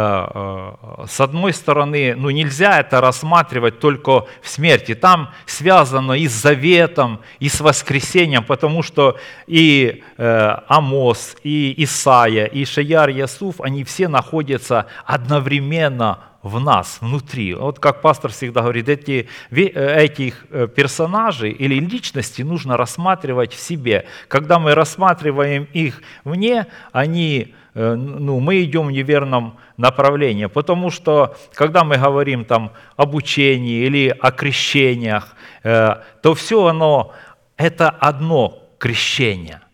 [1.06, 4.94] с одной стороны, ну нельзя это рассматривать только в смерти.
[4.94, 12.64] Там связано и с заветом, и с воскресением, потому что и Амос, и Исаия, и
[12.64, 17.52] Шаяр Ясуф, они все находятся одновременно в нас, внутри.
[17.52, 23.58] Вот как пастор всегда говорит, эти, э, этих э, персонажей или личности нужно рассматривать в
[23.58, 24.06] себе.
[24.28, 30.46] Когда мы рассматриваем их вне, они, э, ну, мы идем в неверном направлении.
[30.46, 37.12] Потому что, когда мы говорим там об учении или о крещениях, то все оно,
[37.56, 39.65] это одно крещение.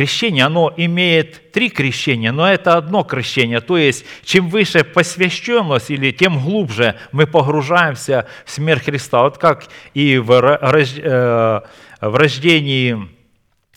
[0.00, 3.60] Крещение, оно имеет три крещения, но это одно крещение.
[3.60, 9.24] То есть, чем выше посвященность, или тем глубже мы погружаемся в смерть Христа.
[9.24, 11.60] Вот как и в, э,
[12.00, 13.10] рождении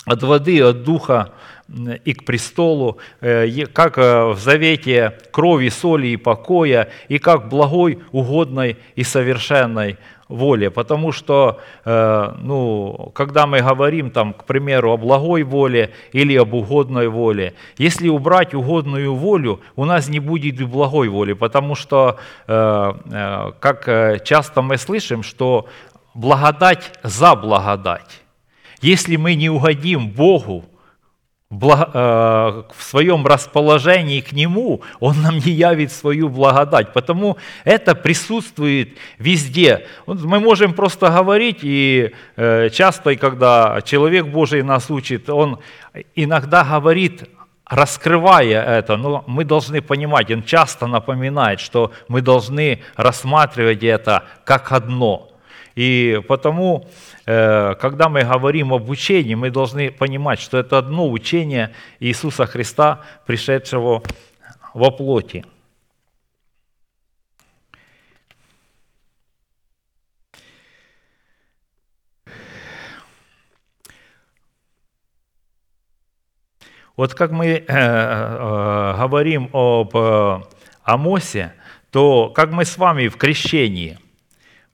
[0.05, 1.33] от воды, от духа
[2.05, 7.99] и к престолу, э, как э, в завете крови, соли и покоя, и как благой,
[8.13, 9.97] угодной и совершенной
[10.33, 10.69] воле.
[10.69, 16.53] Потому что, э, ну, когда мы говорим, там, к примеру, о благой воле или об
[16.53, 22.17] угодной воле, если убрать угодную волю, у нас не будет и благой воли, потому что,
[22.47, 25.67] э, э, как э, часто мы слышим, что
[26.13, 28.21] благодать за благодать.
[28.81, 30.65] Если мы не угодим Богу
[31.61, 36.93] э, в своем расположении к Нему, Он нам не явит свою благодать.
[36.93, 39.85] Потому это присутствует везде.
[40.05, 45.59] Мы можем просто говорить, и э, часто, когда человек Божий нас учит, он
[46.15, 47.29] иногда говорит,
[47.65, 54.71] раскрывая это, но мы должны понимать, он часто напоминает, что мы должны рассматривать это как
[54.71, 55.29] одно–
[55.75, 56.87] и потому,
[57.25, 63.01] э, когда мы говорим об учении, мы должны понимать, что это одно учение Иисуса Христа,
[63.25, 64.03] пришедшего
[64.73, 65.45] во плоти.
[76.95, 79.95] Вот как мы э, э, говорим об
[80.83, 81.53] Амосе,
[81.89, 83.97] то как мы с вами в крещении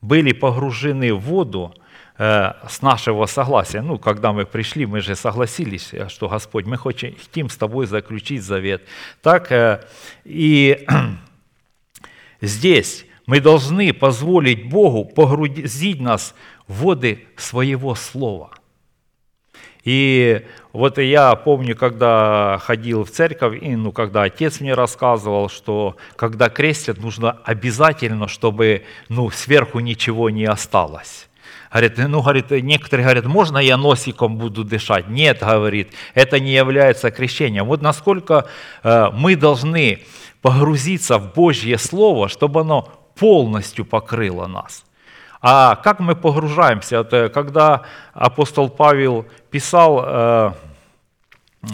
[0.00, 1.74] были погружены в воду
[2.18, 6.76] э, с нашего согласия, ну, когда мы пришли, мы же согласились, э, что Господь, мы
[6.76, 8.82] хочем, хотим с тобой заключить завет.
[9.22, 9.84] Так э,
[10.24, 10.86] и
[12.40, 16.34] здесь мы должны позволить Богу погрузить нас
[16.66, 18.52] в воды своего слова.
[19.84, 25.96] И вот я помню, когда ходил в церковь, и, ну, когда отец мне рассказывал, что
[26.16, 31.28] когда крестят, нужно обязательно, чтобы ну, сверху ничего не осталось.
[31.72, 35.08] Говорит, ну, говорит, некоторые говорят, можно я носиком буду дышать?
[35.08, 37.66] Нет, говорит, это не является крещением.
[37.66, 38.46] Вот насколько
[38.82, 40.00] э, мы должны
[40.42, 44.84] погрузиться в Божье Слово, чтобы оно полностью покрыло нас.
[45.42, 46.96] А как мы погружаемся?
[46.96, 47.82] Это когда
[48.12, 50.52] апостол Павел писал, э,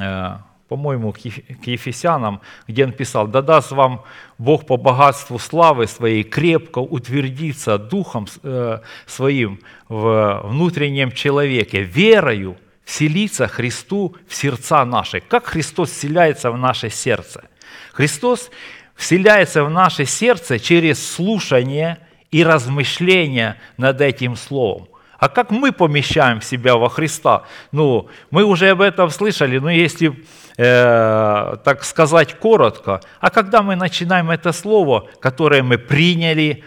[0.00, 0.36] э,
[0.68, 4.04] по-моему, к Еф- к Ефесянам, где он писал, «Да даст вам
[4.38, 13.48] Бог по богатству славы своей крепко утвердиться Духом э, Своим в внутреннем человеке, верою вселиться
[13.48, 15.20] Христу в сердца наши».
[15.20, 17.44] Как Христос вселяется в наше сердце?
[17.92, 18.50] Христос
[18.94, 21.98] вселяется в наше сердце через слушание
[22.30, 24.88] и размышление над этим словом.
[25.18, 27.44] А как мы помещаем себя во Христа?
[27.72, 30.12] Ну, мы уже об этом слышали, но если,
[30.58, 36.64] э, так сказать, коротко, а когда мы начинаем это слово, которое мы приняли,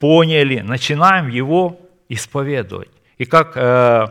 [0.00, 2.90] поняли, начинаем его исповедовать.
[3.16, 4.08] И как э,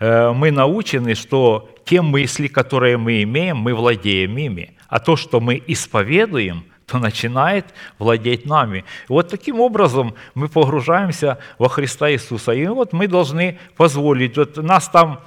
[0.00, 5.40] э, мы научены, что те мысли, которые мы имеем, мы владеем ими, а то, что
[5.40, 7.66] мы исповедуем– то начинает
[7.98, 8.84] владеть нами.
[9.08, 12.52] Вот таким образом мы погружаемся во Христа Иисуса.
[12.52, 14.36] И вот мы должны позволить.
[14.36, 15.20] Вот нас там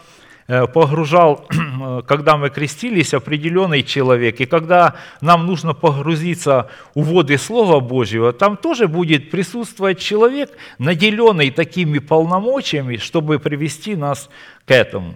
[0.48, 1.46] э, погружал,
[2.08, 4.40] когда мы крестились, определенный человек.
[4.40, 11.52] И когда нам нужно погрузиться у воды Слова Божьего, там тоже будет присутствовать человек, наделенный
[11.52, 14.30] такими полномочиями, чтобы привести нас
[14.66, 15.16] к этому.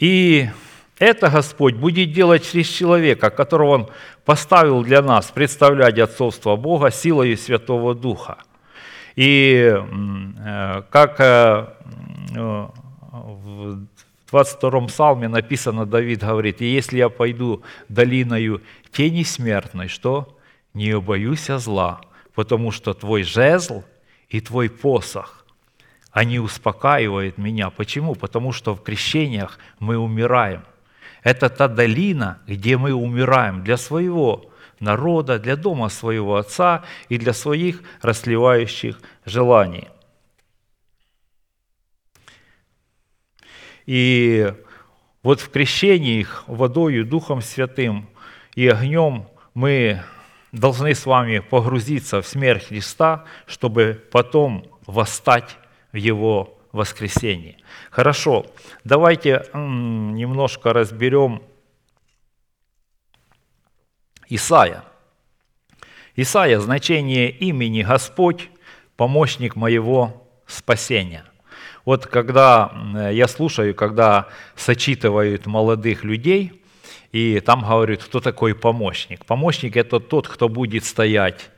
[0.00, 0.48] И
[0.98, 3.88] Это Господь будет делать через человека, которого Он
[4.24, 8.38] поставил для нас представлять отцовство Бога силою Святого Духа.
[9.14, 11.66] И э, как э,
[12.36, 12.66] э,
[13.12, 13.86] в
[14.30, 20.36] 22 псалме написано, Давид говорит, «И если я пойду долиною тени смертной, что?
[20.74, 22.00] Не убоюсь зла,
[22.34, 23.82] потому что твой жезл
[24.28, 25.44] и твой посох,
[26.10, 27.70] они успокаивают меня.
[27.70, 28.14] Почему?
[28.14, 30.62] Потому что в крещениях мы умираем.
[31.22, 34.50] Это та долина, где мы умираем для своего
[34.80, 39.88] народа, для дома своего отца и для своих расливающих желаний.
[43.86, 44.52] И
[45.22, 48.08] вот в крещении их водою, Духом Святым
[48.54, 50.02] и огнем мы
[50.52, 55.56] должны с вами погрузиться в смерть Христа, чтобы потом восстать
[55.92, 57.58] в Его воскресении.
[57.90, 58.46] Хорошо,
[58.84, 61.42] давайте немножко разберем
[64.28, 64.84] Исаия.
[66.16, 68.48] Исаия– значение имени Господь,
[68.96, 71.24] помощник моего спасения.
[71.84, 72.72] Вот когда
[73.12, 76.62] я слушаю, когда сочитывают молодых людей,
[77.12, 79.24] и там говорят, кто такой помощник.
[79.24, 81.50] Помощник– это тот, кто будет стоять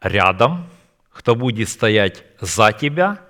[0.00, 0.66] рядом,
[1.10, 3.20] кто будет стоять за тебя,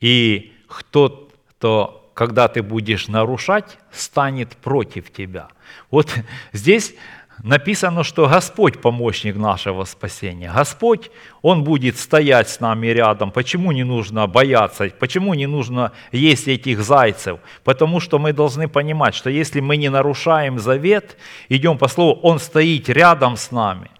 [0.00, 5.48] и кто, кто когда ты будешь нарушать, станет против тебя.
[5.90, 6.14] Вот
[6.52, 6.94] здесь
[7.42, 10.50] написано, что Господь помощник нашего спасения.
[10.50, 11.10] Господь,
[11.42, 13.30] Он будет стоять с нами рядом.
[13.30, 14.90] Почему не нужно бояться?
[14.98, 17.38] Почему не нужно есть этих зайцев?
[17.64, 21.18] Потому что мы должны понимать, что если мы не нарушаем завет,
[21.50, 23.90] идем по слову, Он стоит рядом с нами.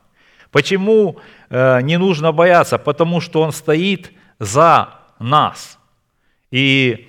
[0.51, 1.19] Почему
[1.51, 2.79] э, не нужно бояться?
[2.79, 4.89] Потому что Он стоит за
[5.19, 5.79] нас.
[6.57, 7.07] И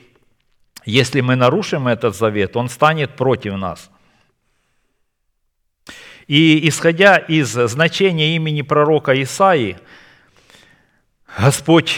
[0.84, 3.90] если мы нарушим этот завет, Он станет против нас.
[6.28, 9.78] И исходя из значения имени пророка Исаии,
[11.40, 11.96] Господь,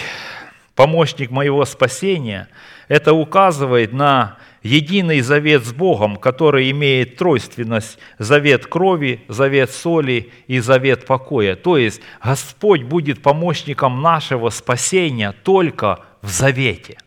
[0.76, 2.50] помощник моего спасения,
[2.88, 10.60] это указывает на единый завет с Богом, который имеет тройственность, завет крови, завет соли и
[10.60, 11.56] завет покоя.
[11.56, 17.00] То есть Господь будет помощником нашего спасения только в завете,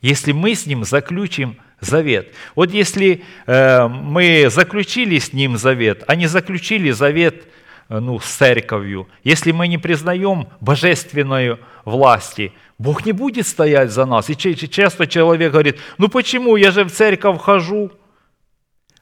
[0.00, 2.32] если мы с Ним заключим завет.
[2.54, 7.46] Вот если э, мы заключили с Ним завет, а не заключили завет
[7.88, 14.06] э, ну, с церковью, если мы не признаем божественную власти, Бог не будет стоять за
[14.06, 14.30] нас.
[14.30, 17.90] И часто человек говорит, ну почему, я же в церковь хожу.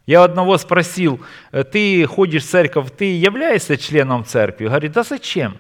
[0.06, 1.20] Я одного спросил,
[1.50, 4.66] «Э, ты ходишь в церковь, ты являешься членом церкви?
[4.66, 5.58] Говорит, да зачем?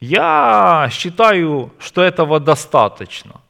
[0.00, 3.40] Я считаю, что этого достаточно.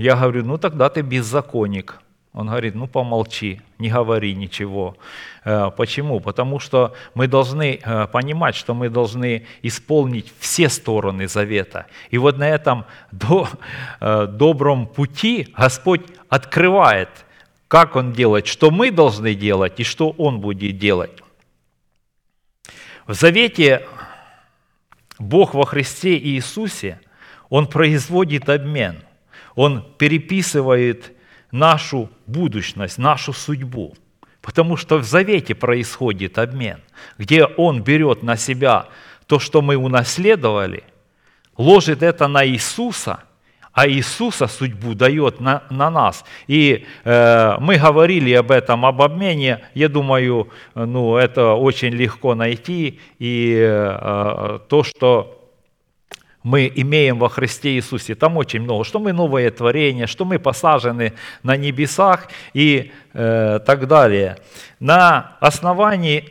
[0.00, 2.00] Я говорю, ну тогда ты беззаконник.
[2.32, 4.96] Он говорит, ну помолчи, не говори ничего.
[5.44, 6.20] Э, почему?
[6.20, 11.84] Потому что мы должны э, понимать, что мы должны исполнить все стороны завета.
[12.10, 17.10] И вот на этом э, добром пути Господь открывает,
[17.68, 21.22] как Он делает, что мы должны делать и что Он будет делать.
[23.06, 23.86] В завете
[25.18, 26.98] Бог во Христе Иисусе,
[27.50, 29.02] Он производит обмен–
[29.54, 31.12] он переписывает
[31.50, 33.94] нашу будущность, нашу судьбу.
[34.40, 36.80] Потому что в завете происходит обмен,
[37.18, 38.86] где Он берет на себя
[39.26, 40.84] то, что мы унаследовали,
[41.56, 43.24] ложит это на Иисуса,
[43.72, 46.24] а Иисуса судьбу дает на, на нас.
[46.48, 49.60] И э, мы говорили об этом, об обмене.
[49.74, 52.98] Я думаю, ну, это очень легко найти.
[53.20, 55.39] И э, то, что
[56.42, 58.14] мы имеем во Христе Иисусе.
[58.14, 61.12] Там очень много, что мы новое творение, что мы посажены
[61.42, 64.38] на небесах и э, так далее.
[64.78, 66.28] На основании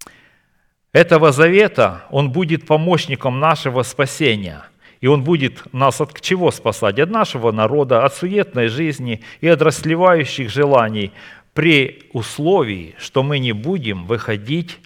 [0.92, 4.64] этого завета он будет помощником нашего спасения.
[5.02, 6.98] И он будет нас от чего спасать?
[6.98, 11.12] От нашего народа, от суетной жизни и от расливающих желаний
[11.52, 14.78] при условии, что мы не будем выходить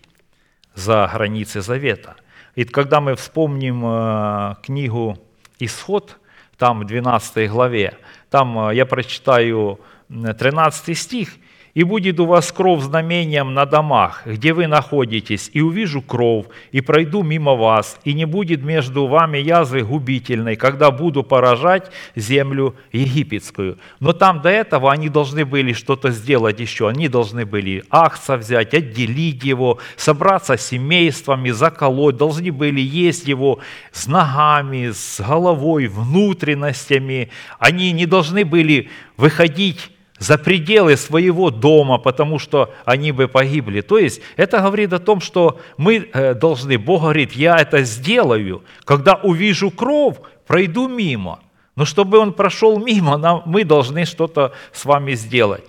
[0.74, 2.16] за границы завета–
[2.54, 5.18] и когда мы вспомним книгу
[5.58, 6.16] «Исход»,
[6.58, 7.96] там в 12 главе,
[8.28, 11.30] там я прочитаю 13 стих–
[11.74, 16.80] и будет у вас кровь знамением на домах, где вы находитесь, и увижу кровь, и
[16.80, 23.78] пройду мимо вас, и не будет между вами язвы губительной, когда буду поражать землю египетскую.
[24.00, 26.88] Но там до этого они должны были что-то сделать еще.
[26.88, 33.60] Они должны были ахца взять, отделить его, собраться с семействами, заколоть, должны были есть его
[33.92, 37.30] с ногами, с головой, внутренностями.
[37.58, 39.90] Они не должны были выходить
[40.20, 43.80] за пределы своего дома, потому что они бы погибли.
[43.80, 48.62] То есть это говорит о том, что мы э, должны, Бог говорит, я это сделаю,
[48.84, 51.40] когда увижу кровь, пройду мимо.
[51.74, 55.64] Но чтобы он прошел мимо, нам, мы должны что-то с вами сделать.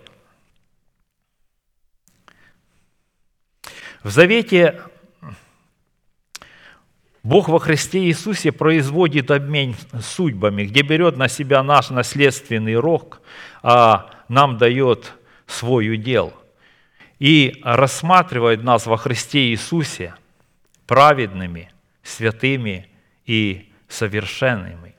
[4.03, 4.81] В Завете
[7.23, 13.21] Бог во Христе Иисусе производит обмен судьбами, где берет на себя наш наследственный рог,
[13.63, 15.11] а нам дает
[15.45, 16.33] свой удел.
[17.19, 20.15] И рассматривает нас во Христе Иисусе
[20.87, 21.69] праведными,
[22.01, 22.87] святыми
[23.25, 24.95] и совершенными.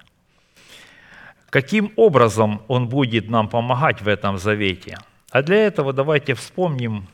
[1.48, 4.98] Каким образом Он будет нам помогать в этом завете?
[5.30, 7.08] А для этого давайте вспомним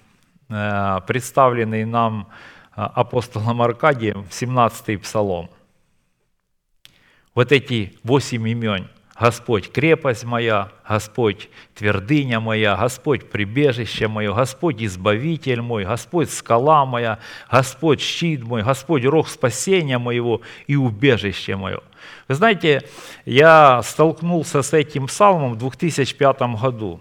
[0.48, 2.28] э, представленный нам
[2.76, 5.50] э, апостолом Аркадием 17-й псалом.
[7.34, 8.88] Вот эти восемь имен.
[9.18, 17.18] Господь крепость моя, Господь твердыня моя, Господь прибежище мое, Господь избавитель мой, Господь скала моя,
[17.50, 21.80] Господь щит мой, Господь рог спасения моего и убежище мое.
[22.28, 22.84] Вы знаете,
[23.24, 27.00] я столкнулся с этим псалмом в 2005 году.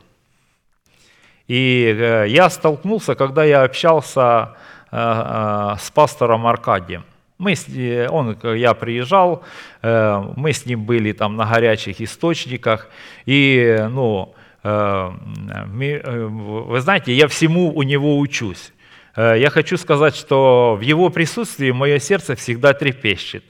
[1.47, 4.55] И э, я столкнулся, когда я общался
[4.91, 7.05] э, э, с пастором Аркадием.
[7.37, 7.55] Мы,
[8.09, 9.43] он, я приезжал,
[9.81, 12.89] мы с ним были там на горячих источниках,
[13.25, 14.33] и, ну,
[14.63, 18.71] вы знаете, я всему у него учусь.
[19.15, 23.43] Я хочу сказать, что в его присутствии мое сердце всегда трепещет.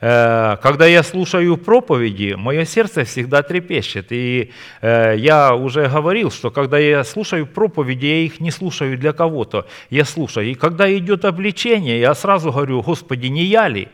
[0.00, 4.06] Э, когда я слушаю проповеди, мое сердце всегда трепещет.
[4.10, 9.12] И э, я уже говорил, что когда я слушаю проповеди, я их не слушаю для
[9.12, 10.50] кого-то, я слушаю.
[10.50, 13.88] И когда идет обличение, я сразу говорю, Господи, не я ли?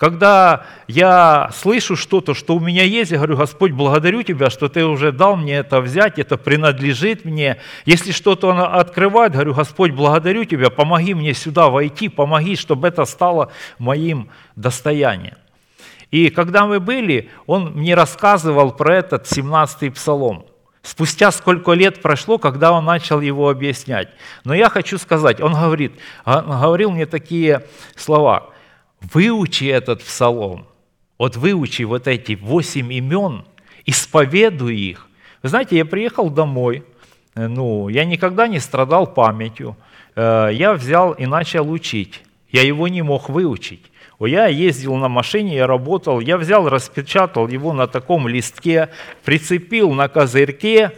[0.00, 4.86] Когда я слышу что-то, что у меня есть, я говорю, Господь, благодарю Тебя, что Ты
[4.86, 7.58] уже дал мне это взять, это принадлежит мне.
[7.84, 13.52] Если что-то открывает, говорю, Господь, благодарю Тебя, помоги мне сюда войти, помоги, чтобы это стало
[13.78, 15.34] моим достоянием.
[16.10, 20.46] И когда мы были, он мне рассказывал про этот 17-й псалом.
[20.82, 24.08] Спустя сколько лет прошло, когда он начал его объяснять.
[24.44, 25.92] Но я хочу сказать, он говорит,
[26.24, 27.64] он говорил мне такие
[27.96, 28.50] слова–
[29.00, 30.66] выучи этот псалом,
[31.18, 33.44] вот выучи вот эти восемь имен,
[33.86, 35.08] исповедуй их.
[35.42, 36.84] Вы знаете, я приехал домой,
[37.34, 39.76] э, ну, я никогда не страдал памятью,
[40.16, 42.22] э, я взял и начал учить.
[42.50, 43.90] Я его не мог выучить.
[44.26, 48.90] Я ездил на машине, я работал, я взял, распечатал его на таком листке,
[49.24, 50.92] прицепил на козырьке,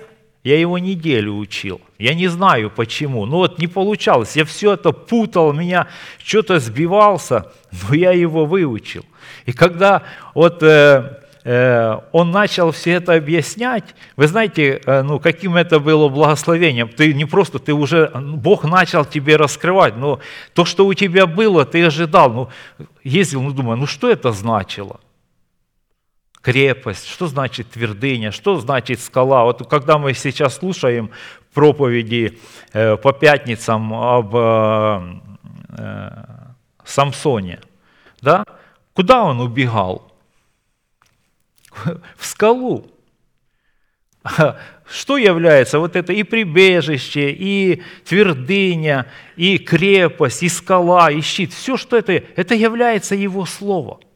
[0.44, 1.80] я его неделю учил.
[1.98, 3.26] Я не знаю почему.
[3.26, 4.34] Но вот не получалось.
[4.34, 5.86] Я все это путал, меня
[6.18, 9.04] что-то сбивался, но я его выучил.
[9.46, 10.02] И когда
[10.34, 16.88] вот э, он начал все это объяснять, вы знаете, э, ну, каким это было благословением.
[16.88, 20.20] Ты не просто, ты уже, Бог начал тебе раскрывать, но
[20.54, 22.32] то, что у тебя было, ты ожидал.
[22.32, 22.48] Ну,
[23.02, 25.00] ездил, ну, думаю, ну, что это значило?
[26.42, 29.44] крепость, что значит твердыня, что значит скала.
[29.44, 31.10] Вот когда мы сейчас слушаем
[31.54, 32.38] проповеди
[32.72, 35.00] э, по пятницам об э,
[35.78, 36.10] э,
[36.84, 37.60] Самсоне,
[38.20, 38.44] да,
[38.92, 40.11] куда он убегал?
[42.16, 42.86] В скалу.
[44.88, 49.06] Что является вот это и прибежище, и твердыня,
[49.36, 51.52] и крепость, и скала, и щит.
[51.52, 54.00] Все, что это, это является его слово–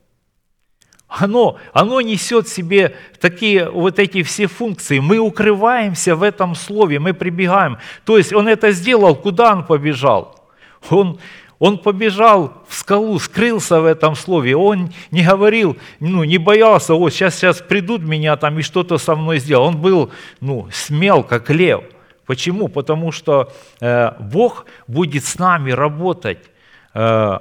[1.08, 4.98] оно, оно несет в себе такие вот эти все функции.
[4.98, 7.78] Мы укрываемся в этом слове, мы прибегаем.
[8.04, 10.50] То есть он это сделал, куда он побежал?
[10.90, 11.20] Он,
[11.58, 14.56] он побежал в скалу, скрылся в этом слове.
[14.56, 19.16] Он не говорил, ну, не боялся, вот сейчас, сейчас придут меня там и что-то со
[19.16, 19.74] мной сделают.
[19.74, 21.84] Он был ну, смел, как лев.
[22.26, 22.68] Почему?
[22.68, 26.50] Потому что э, Бог будет с нами работать
[26.92, 27.38] э,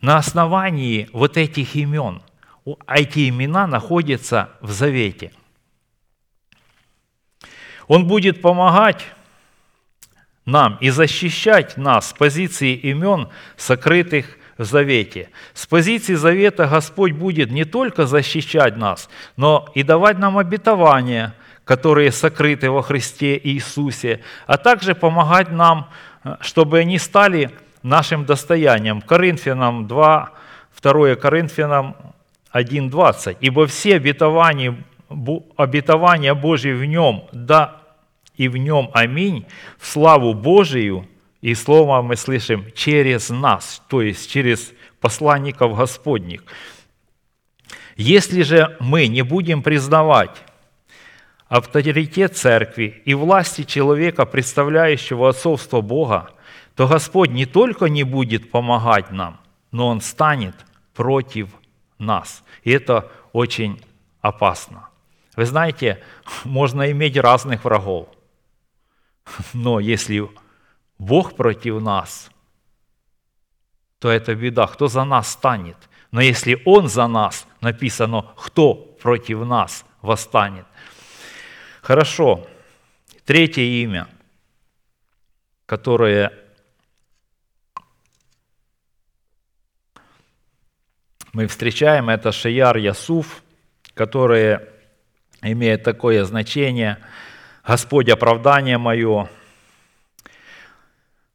[0.00, 2.22] на основании вот этих имен–
[2.88, 5.32] эти имена находятся в завете.
[7.88, 9.04] Он будет помогать
[10.50, 15.30] нам и защищать нас с позиции имен, сокрытых в завете.
[15.54, 21.34] С позиции завета Господь будет не только защищать нас, но и давать нам обетования,
[21.64, 25.88] которые сокрыты во Христе Иисусе, а также помогать нам,
[26.40, 27.50] чтобы они стали
[27.82, 29.00] нашим достоянием.
[29.00, 30.30] Коринфянам 2,
[30.82, 31.96] 2 Коринфянам
[32.52, 33.36] 1.20.
[33.40, 34.76] «Ибо все обетования,
[35.56, 37.79] обетования Божьи в нем, да
[38.40, 39.44] и в нем аминь,
[39.78, 41.06] в славу Божию».
[41.42, 46.42] И слово мы слышим через нас, то есть через посланников Господних.
[47.96, 50.36] Если же мы не будем признавать
[51.48, 56.30] авторитет церкви и власти человека, представляющего отцовство Бога,
[56.76, 59.40] то Господь не только не будет помогать нам,
[59.72, 60.54] но Он станет
[60.94, 61.48] против
[61.98, 62.42] нас.
[62.64, 63.80] И это очень
[64.20, 64.88] опасно.
[65.36, 66.02] Вы знаете,
[66.44, 68.08] можно иметь разных врагов,
[69.52, 70.28] но если
[70.98, 72.30] Бог против нас,
[73.98, 74.66] то это беда.
[74.66, 75.76] Кто за нас станет?
[76.10, 80.66] Но если Он за нас, написано, кто против нас восстанет.
[81.82, 82.46] Хорошо.
[83.24, 84.08] Третье имя,
[85.66, 86.32] которое
[91.32, 93.42] мы встречаем, это Шияр Ясуф,
[93.94, 94.68] которое
[95.42, 96.98] имеет такое значение
[97.66, 99.28] «Господь, оправдание мое»,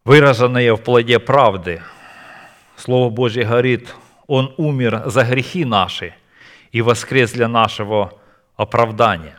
[0.05, 1.81] выраженное в плоде правды.
[2.77, 3.93] Слово Божье говорит,
[4.27, 6.13] Он умер за грехи наши
[6.71, 8.13] и воскрес для нашего
[8.55, 9.37] оправдания.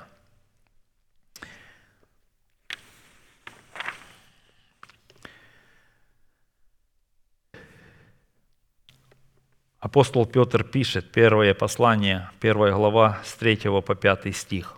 [9.78, 14.76] Апостол Петр пишет, первое послание, первая глава, с 3 по 5 стих.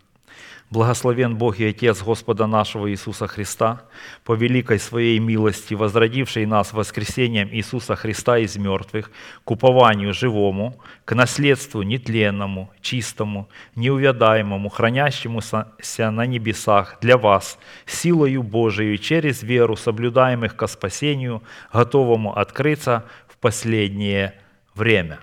[0.71, 3.81] «Благословен Бог и Отец Господа нашего Иисуса Христа,
[4.25, 9.11] по великой Своей милости, возродивший нас воскресением Иисуса Христа из мертвых,
[9.45, 15.73] к упованию живому, к наследству нетленному, чистому, неувядаемому, хранящемуся
[16.11, 21.43] на небесах для вас, силою Божией через веру, соблюдаемых ко спасению,
[21.73, 24.35] готовому открыться в последнее
[24.75, 25.19] время.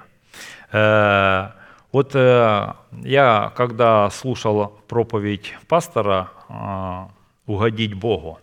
[1.96, 2.74] Вот э,
[3.04, 7.06] я, когда слушал проповедь пастора э,
[7.48, 8.40] «Угодить Богу»,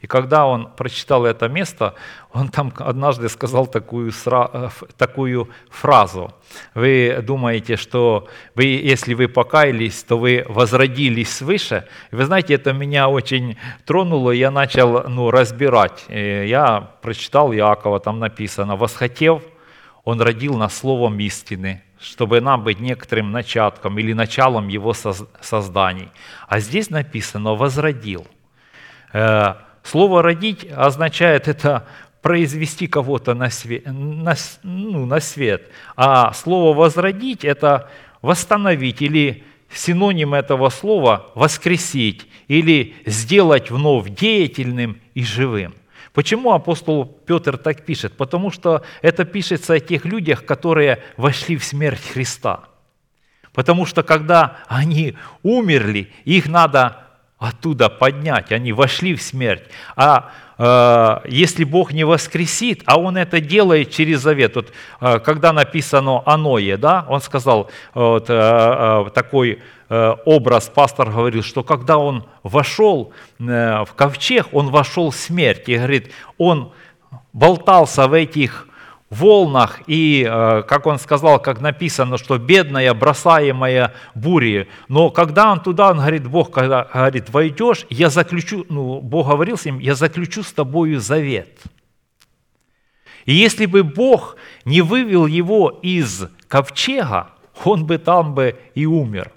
[0.00, 1.96] и когда он прочитал это место,
[2.32, 6.32] он там однажды сказал такую, э, такую фразу.
[6.74, 11.86] Вы думаете, что вы, если вы покаялись, то вы возродились свыше.
[12.10, 16.06] Вы знаете, это меня очень тронуло, я начал ну, разбирать.
[16.08, 19.42] Я прочитал Иакова, там написано, «Восхотев,
[20.04, 26.10] он родил нас словом истины, чтобы нам быть некоторым начатком или началом его соз- созданий.
[26.46, 28.26] А здесь написано «возродил».
[29.12, 31.86] Э, Слово «родить» означает это
[32.22, 35.70] произвести кого-то на свет, на, ну, на свет.
[35.94, 37.90] А слово «возродить»– это
[38.22, 45.74] восстановить или синоним этого слова– воскресить или сделать вновь деятельным и живым.
[46.14, 48.16] Почему апостол Петр так пишет?
[48.16, 52.60] Потому что это пишется о тех людях, которые вошли в смерть Христа.
[53.52, 57.04] Потому что когда они умерли, их надо
[57.38, 59.64] оттуда поднять, они вошли в смерть.
[59.96, 65.52] А э, если Бог не воскресит, а Он это делает через завет, вот, э, когда
[65.52, 69.58] написано о Ное, да, Он сказал, вот, э, э, такой э,
[69.88, 75.76] образ, пастор говорил, что когда он вошел э, в ковчег, он вошел в смерть, и
[75.76, 76.72] говорит, он
[77.32, 78.68] болтался в этих
[79.10, 84.68] волнах, и, э, как он сказал, как написано, что бедная, бросаемая бури.
[84.88, 89.56] Но когда он туда, он говорит, Бог, когда говорит, войдешь, я заключу, ну, Бог говорил
[89.56, 91.60] с ним, я заключу с тобою завет.
[93.24, 97.28] И если бы Бог не вывел его из ковчега,
[97.64, 99.30] он бы там бы и умер.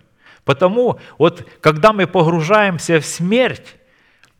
[0.47, 3.75] Потому вот, когда мы погружаемся в смерть,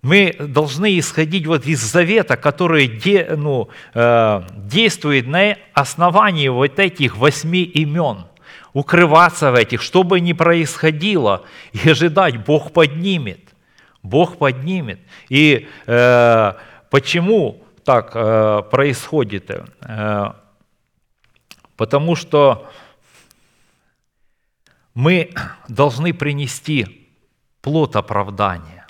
[0.02, 7.18] мы должны исходить вот из завета, который де, ну, э, действует на основании вот этих
[7.18, 8.26] восьми имен.
[8.72, 11.44] Укрываться в этих, что бы ни происходило,
[11.74, 13.42] и ожидать, Бог поднимет.
[14.02, 15.00] Бог поднимет.
[15.28, 16.54] И э,
[16.90, 19.52] почему так э, происходит?
[19.82, 20.32] Э,
[21.76, 22.70] потому что
[24.98, 25.30] мы
[25.68, 27.08] должны принести
[27.62, 28.88] плод оправдания.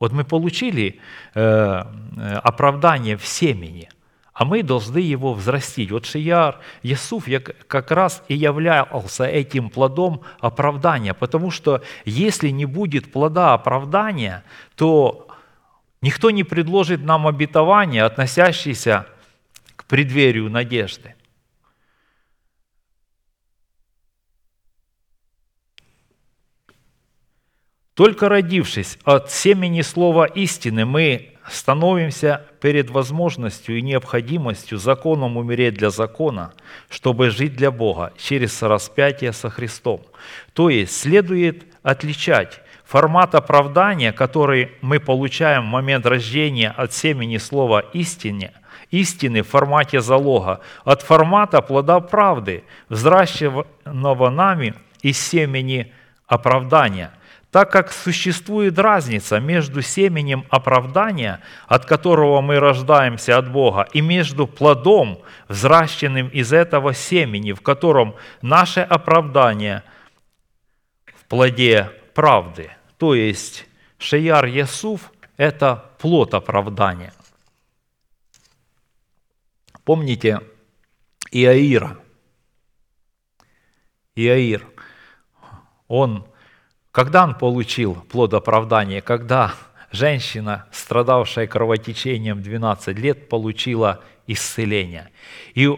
[0.00, 0.98] Вот мы получили
[1.34, 3.90] э, э, оправдание в семени,
[4.32, 5.90] а мы должны его взрастить.
[5.90, 12.64] Вот Шияр, Ясуф я как раз и являлся этим плодом оправдания, потому что если не
[12.64, 14.42] будет плода оправдания,
[14.74, 15.28] то
[16.00, 19.06] никто не предложит нам обетование, относящееся
[19.76, 21.14] к преддверию надежды.
[27.96, 35.88] Только родившись от семени слова истины, мы становимся перед возможностью и необходимостью законом умереть для
[35.88, 36.52] закона,
[36.90, 40.02] чтобы жить для Бога через распятие со Христом.
[40.52, 47.80] То есть следует отличать формат оправдания, который мы получаем в момент рождения от семени слова
[47.94, 48.52] истине,
[48.90, 55.94] истины в формате залога, от формата плода правды, взращенного нами из семени
[56.26, 57.10] оправдания–
[57.56, 64.46] так как существует разница между семенем оправдания, от которого мы рождаемся от Бога, и между
[64.46, 69.84] плодом, взращенным из этого семени, в котором наше оправдание
[71.06, 72.72] в плоде правды.
[72.98, 73.66] То есть
[73.96, 77.14] Шеяр Ясуф– это плод оправдания.
[79.82, 80.42] Помните
[81.30, 81.96] Иаира?
[84.14, 84.66] Иаир,
[85.88, 86.26] он,
[86.96, 89.02] когда он получил плод оправдания?
[89.02, 89.52] Когда
[89.92, 95.10] женщина, страдавшая кровотечением 12 лет, получила исцеление.
[95.54, 95.70] И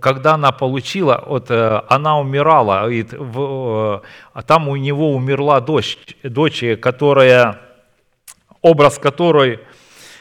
[0.00, 5.98] когда она получила, вот, э, она умирала, и в, э, там у него умерла дочь,
[6.22, 7.58] дочь, которая,
[8.62, 9.58] образ которой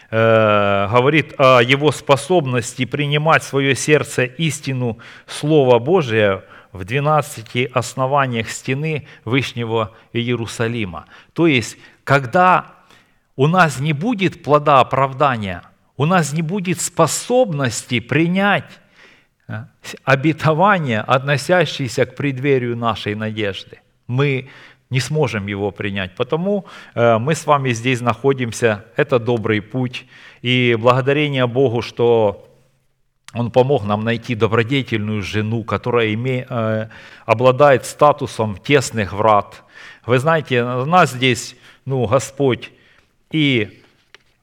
[0.09, 4.97] э, говорит о его способности принимать в свое сердце истину
[5.27, 11.05] Слова Божия в 12 основаниях стены Вышнего Иерусалима.
[11.33, 12.75] То есть, когда
[13.35, 15.63] у нас не будет плода оправдания,
[15.97, 18.79] у нас не будет способности принять
[19.47, 19.65] э,
[20.03, 23.79] обетование, относящееся к преддверию нашей надежды.
[24.07, 24.49] Мы
[24.89, 26.15] не сможем его принять.
[26.15, 26.65] Потому
[26.95, 30.05] э, мы с вами здесь находимся, это добрый путь.
[30.41, 32.48] И благодарение Богу, что
[33.33, 36.87] Он помог нам найти добродетельную жену, которая име, э,
[37.25, 39.63] обладает статусом тесных врат.
[40.05, 42.71] Вы знаете, нас здесь ну, Господь
[43.31, 43.83] и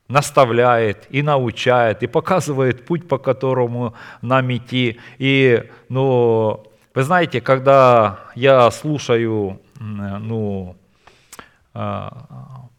[0.08, 5.00] наставляет, и научает, и показывает путь, по которому нам идти.
[5.18, 6.64] И, ну,
[6.94, 10.76] вы знаете, когда я слушаю ну,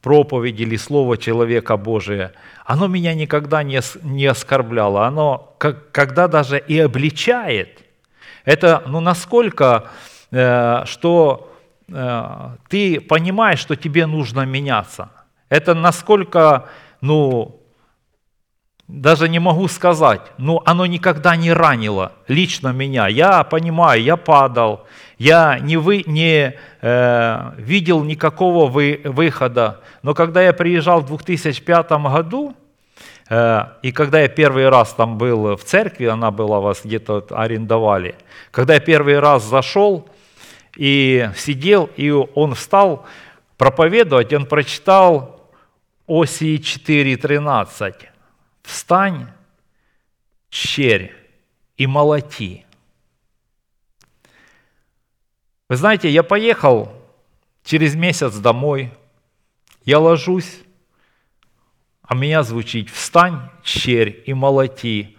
[0.08, 2.32] проповедь или слово человека Божия,
[2.66, 7.84] оно меня никогда не, не оскорбляло, оно как, когда даже и обличает.
[8.46, 9.90] Это ну, насколько,
[10.32, 11.52] э, что
[11.90, 15.10] э, ты понимаешь, что тебе нужно меняться.
[15.50, 16.70] Это насколько,
[17.02, 17.60] ну,
[18.88, 23.10] даже не могу сказать, но оно никогда не ранило лично меня.
[23.10, 29.82] Я понимаю, я падал, я не, вы, не э, видел никакого вы, выхода.
[30.04, 32.56] Но когда я приезжал в 2005 году,
[33.30, 38.16] э, и когда я первый раз там был в церкви, она была вас где-то арендовали,
[38.52, 40.08] когда я первый раз зашел
[40.76, 43.06] и сидел, и он встал
[43.58, 45.42] проповедовать, он прочитал
[46.08, 47.94] Осии 4.13
[48.68, 49.28] встань,
[50.50, 51.14] черь,
[51.78, 52.67] и молоти.
[55.70, 56.94] Вы знаете, я поехал
[57.66, 58.92] через месяц домой,
[59.84, 60.60] я ложусь,
[62.02, 65.18] а меня звучит «Встань, черь, и молоти».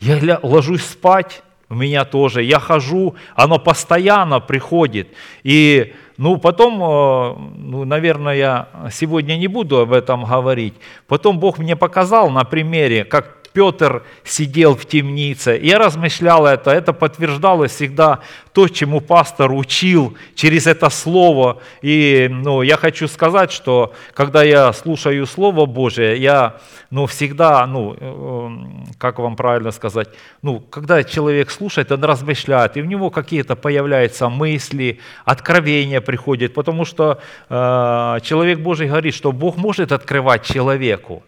[0.00, 2.42] Я ложусь спать, у меня тоже.
[2.42, 5.08] Я хожу, оно постоянно приходит.
[5.44, 10.74] И ну, потом, э, ну, наверное, я сегодня не буду об этом говорить.
[11.06, 15.58] Потом Бог мне показал на примере, как Петр сидел в темнице.
[15.62, 18.18] Я размышлял это, это подтверждалось всегда
[18.52, 21.58] то, чему пастор учил через это слово.
[21.80, 26.56] И ну, я хочу сказать, что когда я слушаю Слово Божие, я
[26.90, 30.08] ну, всегда, ну, э, как вам правильно сказать,
[30.42, 36.84] ну, когда человек слушает, он размышляет, и в него какие-то появляются мысли, откровения приходят, потому
[36.84, 41.22] что э, человек Божий говорит, что Бог может открывать человеку,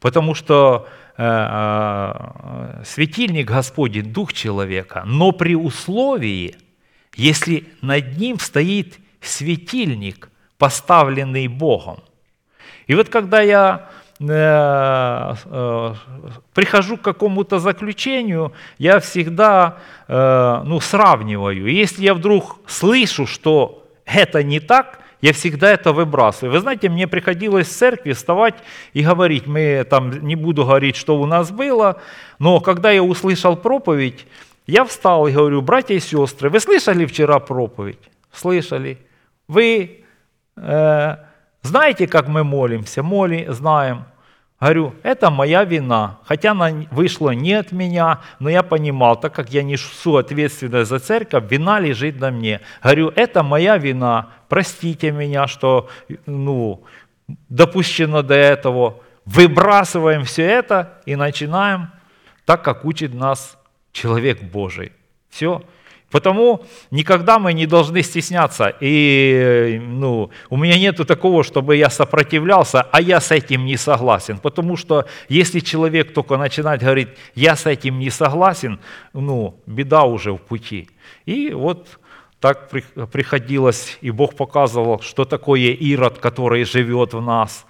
[0.00, 6.56] потому что светильник Господень, дух человека, но при условии,
[7.14, 10.28] если над ним стоит светильник,
[10.58, 12.00] поставленный Богом.
[12.86, 13.88] И вот когда я
[14.20, 15.94] э, э,
[16.52, 21.66] прихожу к какому-то заключению, я всегда э, ну, сравниваю.
[21.66, 26.52] Если я вдруг слышу, что это не так, я всегда это выбрасываю.
[26.52, 28.56] Вы знаете, мне приходилось в церкви вставать
[28.92, 31.98] и говорить, мы там, не буду говорить, что у нас было,
[32.38, 34.26] но когда я услышал проповедь,
[34.66, 38.10] я встал и говорю, братья и сестры, вы слышали вчера проповедь?
[38.32, 38.98] Слышали.
[39.48, 40.04] Вы
[40.56, 41.16] э,
[41.62, 43.02] знаете, как мы молимся?
[43.02, 44.04] Моли, знаем.
[44.64, 49.50] Говорю, это моя вина, хотя она вышла не от меня, но я понимал, так как
[49.50, 52.62] я несу ответственность за церковь, вина лежит на мне.
[52.82, 55.90] Говорю, это моя вина, простите меня, что
[56.24, 56.82] ну,
[57.50, 59.02] допущено до этого.
[59.26, 61.90] Выбрасываем все это и начинаем
[62.46, 63.58] так, как учит нас
[63.92, 64.92] человек Божий.
[65.28, 65.62] Все,
[66.14, 68.72] Потому никогда мы не должны стесняться.
[68.78, 74.38] И ну, у меня нет такого, чтобы я сопротивлялся, а я с этим не согласен.
[74.38, 78.78] Потому что если человек только начинает говорить, я с этим не согласен,
[79.12, 80.88] ну, беда уже в пути.
[81.26, 81.88] И вот
[82.38, 87.66] так при- приходилось, и Бог показывал, что такое Ирод, который живет в нас.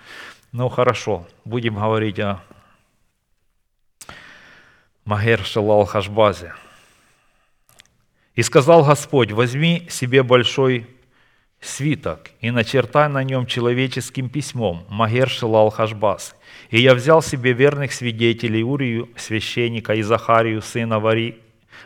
[0.53, 2.43] Ну хорошо, будем говорить о
[5.07, 6.53] Магер Шелал Хашбазе.
[8.35, 10.87] И сказал Господь, возьми себе большой
[11.61, 16.37] свиток и начертай на нем человеческим письмом Магер Шилал Хашбас.
[16.71, 21.41] И я взял себе верных свидетелей Урию, священника, и Захарию, сына Вари,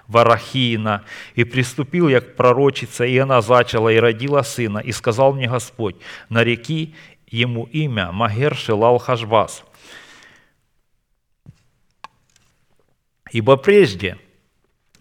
[0.07, 1.05] Варахиина,
[1.35, 5.97] и приступил я к пророчице, и она зачала и родила сына, и сказал мне Господь,
[6.29, 6.95] нареки
[7.27, 9.65] ему имя Магер Шилал Хашбас.
[13.31, 14.17] Ибо прежде,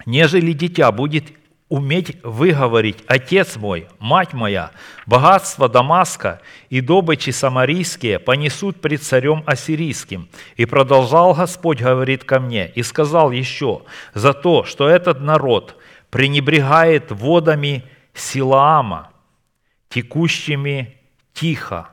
[0.07, 1.25] нежели дитя будет
[1.69, 4.71] уметь выговорить «Отец мой, мать моя,
[5.05, 10.29] богатство Дамаска и добычи самарийские понесут пред царем ассирийским».
[10.55, 13.81] И продолжал Господь, говорит ко мне, и сказал еще,
[14.13, 15.75] «За то, что этот народ
[16.09, 19.11] пренебрегает водами Силаама,
[19.89, 20.95] текущими
[21.33, 21.89] тихо,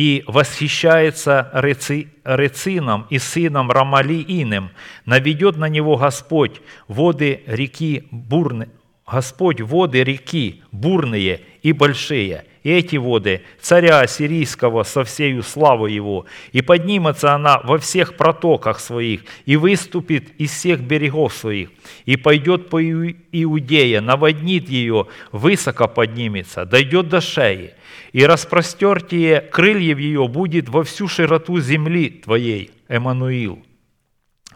[0.00, 4.70] и восхищается Реци- Рецином и сыном Рамалииным,
[5.04, 8.70] наведет на него Господь воды реки бурны,
[9.06, 16.62] Господь воды реки бурные и большие, эти воды царя Ассирийского со всею славой его, и
[16.62, 21.70] поднимется она во всех протоках своих, и выступит из всех берегов своих,
[22.04, 27.74] и пойдет по Иу- Иудее, наводнит ее, высоко поднимется, дойдет до шеи,
[28.12, 33.62] и распростертие крыльев ее будет во всю широту земли твоей, Эммануил.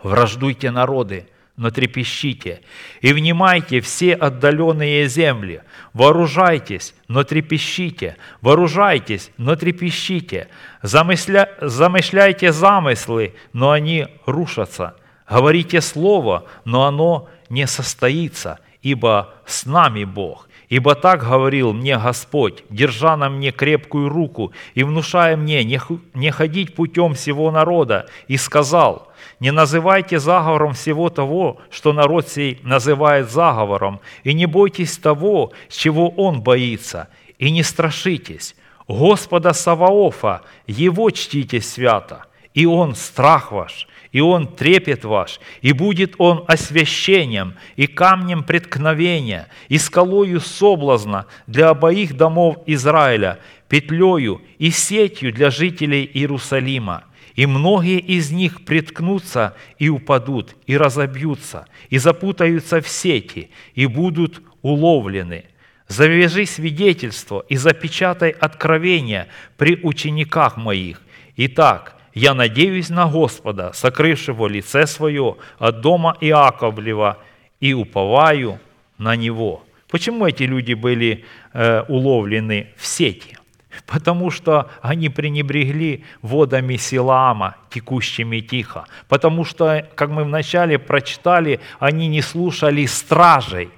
[0.03, 1.27] Враждуйте народы,
[1.57, 2.63] но трепещите,
[3.01, 5.63] и внимайте все отдаленные земли,
[5.93, 10.49] вооружайтесь, но трепещите, вооружайтесь, но трепещите,
[10.83, 11.51] замысля...
[11.61, 14.97] замышляйте замыслы, но они рушатся,
[15.31, 20.49] говорите слово, но оно не состоится, ибо с нами Бог.
[20.71, 26.75] Ибо так говорил мне Господь, держа на мне крепкую руку и внушая мне не ходить
[26.75, 29.13] путем всего народа, и сказал,
[29.45, 36.09] не называйте заговором всего того, что народ сей называет заговором, и не бойтесь того, чего
[36.09, 37.09] он боится,
[37.39, 38.57] и не страшитесь.
[38.89, 46.15] Господа Саваофа, Его чтите свято, и Он страх ваш, и Он трепет ваш, и будет
[46.17, 55.35] Он освящением, и камнем преткновения, и скалою соблазна для обоих домов Израиля, петлею и сетью
[55.35, 57.05] для жителей Иерусалима.
[57.35, 64.41] И многие из них приткнутся и упадут, и разобьются, и запутаются в сети, и будут
[64.63, 65.47] уловлены.
[65.89, 71.03] Завяжи свидетельство и запечатай откровение при учениках моих.
[71.37, 77.19] Итак, я надеюсь на Господа, сокрывшего лице свое от дома Иаковлева,
[77.61, 78.61] и уповаю
[78.99, 79.65] на Него.
[79.89, 83.39] Почему эти люди были э, уловлены в сети?
[83.87, 88.87] Потому что они пренебрегли водами Силаама, текущими тихо.
[89.09, 93.71] Потому что, как мы вначале прочитали, они не слушали стражей,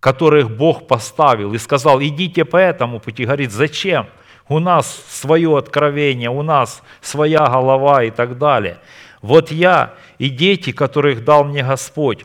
[0.00, 3.24] которых Бог поставил, и сказал, идите по этому пути.
[3.24, 4.06] Говорит, зачем?
[4.48, 8.78] У нас свое откровение, у нас своя голова и так далее.
[9.22, 12.24] Вот я и дети, которых дал мне Господь,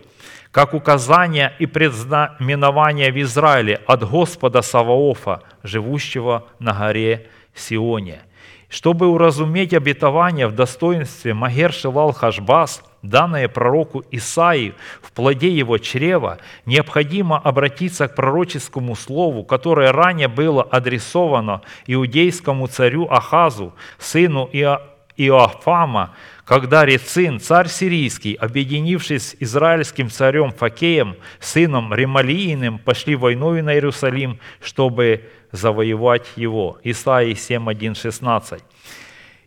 [0.56, 8.22] как указание и предзнаменование в Израиле от Господа Саваофа, живущего на горе Сионе.
[8.70, 16.38] Чтобы уразуметь обетование в достоинстве Магер Шилал Хашбас, данное пророку Исаии в плоде его чрева,
[16.66, 24.80] необходимо обратиться к пророческому слову, которое ранее было адресовано иудейскому царю Ахазу, сыну Ио-
[25.18, 26.14] Иоафама,
[26.46, 34.40] когда Рецин, царь сирийский, объединившись с израильским царем Факеем, сыном Ремалииным, пошли войною на Иерусалим,
[34.62, 36.78] чтобы завоевать его.
[36.84, 38.64] Исаии 7, 16.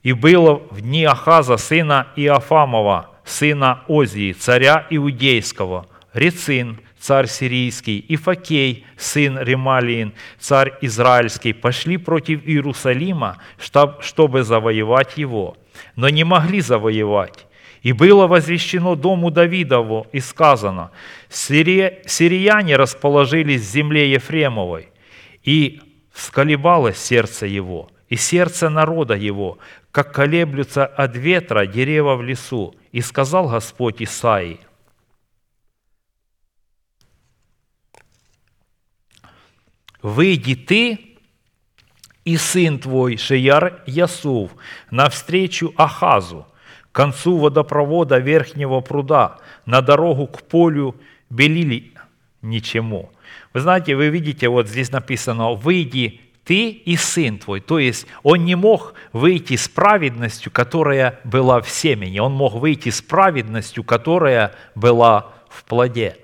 [0.02, 8.16] «И было в дни Ахаза, сына Иофамова, сына Озии, царя Иудейского, Рецин, царь сирийский, и
[8.16, 13.38] Факей, сын Ремалиин, царь израильский, пошли против Иерусалима,
[14.00, 15.56] чтобы завоевать его,
[15.96, 17.46] но не могли завоевать.
[17.82, 20.90] И было возвещено дому Давидову и сказано,
[21.28, 24.88] «Сирия- сирияне расположились в земле Ефремовой,
[25.42, 25.80] и
[26.12, 29.58] всколебалось сердце его, и сердце народа его,
[29.92, 32.74] как колеблются от ветра дерева в лесу.
[32.92, 34.60] И сказал Господь Исаии,
[40.00, 41.07] «Выйди ты
[42.28, 44.50] и сын твой Шияр Ясув
[44.90, 46.46] навстречу Ахазу,
[46.92, 50.94] к концу водопровода верхнего пруда, на дорогу к полю
[51.30, 51.92] Белили
[52.42, 53.10] ничему.
[53.54, 57.60] Вы знаете, вы видите, вот здесь написано, выйди ты и сын твой.
[57.60, 62.18] То есть он не мог выйти с праведностью, которая была в семени.
[62.18, 66.18] Он мог выйти с праведностью, которая была в плоде.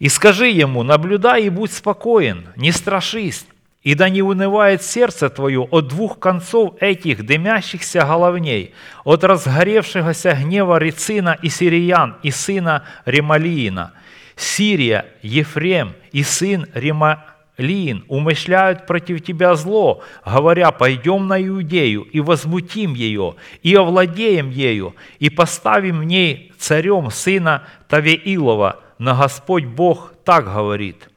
[0.00, 3.46] И скажи ему, наблюдай и будь спокоен, не страшись,
[3.88, 10.76] и да не унывает сердце твое от двух концов этих дымящихся головней, от разгоревшегося гнева
[10.76, 13.94] Рецина и Сириян, и сына Ремалиина.
[14.36, 22.92] Сирия, Ефрем и сын Ремалиин умышляют против тебя зло, говоря, пойдем на Иудею и возмутим
[22.92, 30.44] ее, и овладеем ею, и поставим в ней царем сына Тавеилова, но Господь Бог так
[30.44, 31.08] говорит,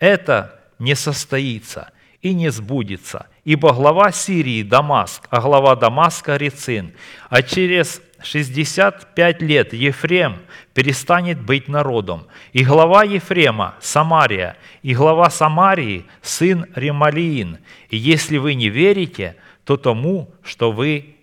[0.00, 6.92] это не состоится и не сбудется, ибо глава Сирии– Дамаск, а глава Дамаска– Рецин,
[7.28, 10.38] а через 65 лет Ефрем
[10.74, 17.58] перестанет быть народом, и глава Ефрема– Самария, и глава Самарии– сын Ремалиин.
[17.90, 21.14] И если вы не верите, то тому, что вы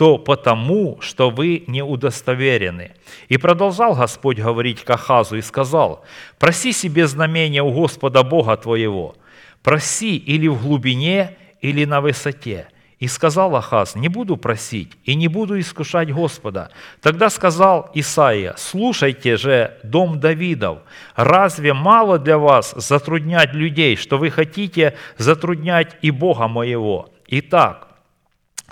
[0.00, 2.92] то потому, что вы не удостоверены.
[3.28, 6.02] И продолжал Господь говорить к Ахазу и сказал,
[6.38, 9.14] «Проси себе знамения у Господа Бога твоего,
[9.62, 12.68] проси или в глубине, или на высоте».
[13.00, 16.70] И сказал Ахаз, «Не буду просить и не буду искушать Господа».
[17.00, 20.80] Тогда сказал Исаия, «Слушайте же, дом Давидов,
[21.16, 27.08] разве мало для вас затруднять людей, что вы хотите затруднять и Бога моего?
[27.26, 27.88] Итак,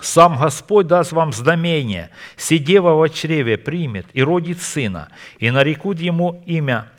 [0.01, 5.09] сам Господь даст вам знамение, сидева во чреве примет и родит сына,
[5.39, 6.91] и нарекут ему имя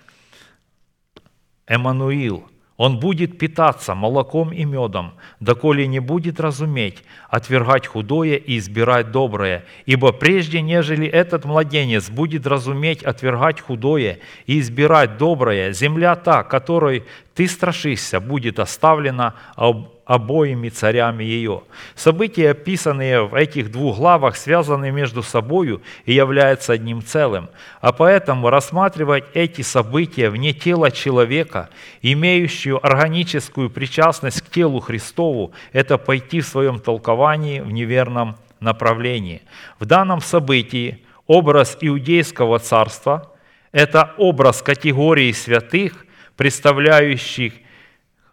[1.68, 2.50] Эммануил.
[2.80, 5.12] Он будет питаться молоком и медом,
[5.42, 9.66] доколе не будет разуметь, отвергать худое и избирать доброе.
[9.86, 17.04] Ибо прежде, нежели этот младенец будет разуметь, отвергать худое и избирать доброе, земля та, которой
[17.40, 21.64] ты страшишься, будет оставлена об обоими царями ее.
[21.96, 27.48] События, описанные в этих двух главах, связаны между собою и являются одним целым.
[27.80, 31.70] А поэтому рассматривать эти события вне тела человека,
[32.02, 39.44] имеющую органическую причастность к телу Христову, это пойти в своем толковании в неверном направлении.
[39.80, 43.32] В данном событии образ иудейского царства–
[43.72, 46.06] это образ категории святых,
[46.40, 47.52] представляющих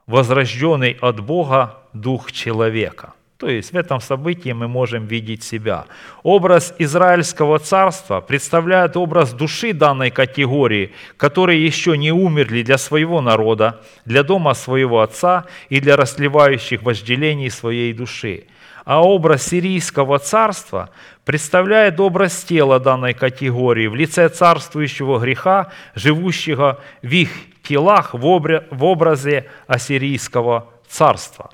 [0.06, 3.14] возрожденный от Бога дух человека.
[3.36, 5.86] То есть в этом событии мы можем видеть себя.
[6.22, 13.80] Образ Израильского царства представляет образ души данной категории, которые еще не умерли для своего народа,
[14.04, 18.44] для дома своего отца и для расливающих вожделений своей души.
[18.84, 20.90] А образ Сирийского царства
[21.24, 27.30] представляет образ тела данной категории в лице царствующего греха, живущего в их
[27.66, 31.50] телах в образе ассирийского царства.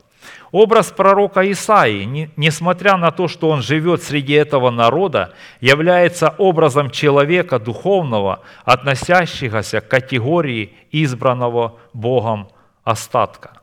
[0.53, 7.59] Образ пророка Исаии, несмотря на то, что он живет среди этого народа, является образом человека
[7.59, 12.49] духовного, относящегося к категории избранного Богом
[12.85, 13.63] остатка.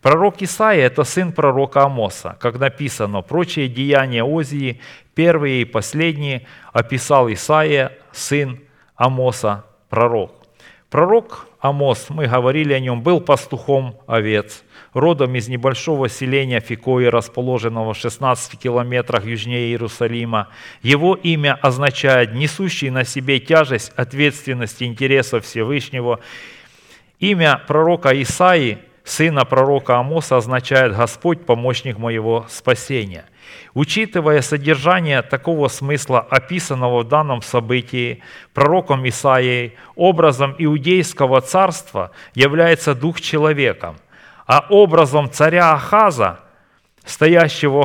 [0.00, 2.36] Пророк Исаия– это сын пророка Амоса.
[2.40, 4.80] Как написано, прочие деяния Озии,
[5.14, 8.60] первые и последние, описал Исаия, сын
[8.94, 10.32] Амоса, пророк.
[10.88, 14.62] Пророк Амос, мы говорили о нем, был пастухом овец,
[14.94, 20.48] родом из небольшого селения Фикои, расположенного в 16 километрах южнее Иерусалима.
[20.82, 26.20] Его имя означает «несущий на себе тяжесть ответственности интересов Всевышнего».
[27.18, 33.26] Имя пророка Исаии– сына пророка Амоса означает «Господь, помощник моего спасения».
[33.74, 38.22] Учитывая содержание такого смысла, описанного в данном событии
[38.52, 43.94] пророком Исаией, образом иудейского царства является дух человека,
[44.46, 46.40] а образом царя Ахаза,
[47.04, 47.84] стоящего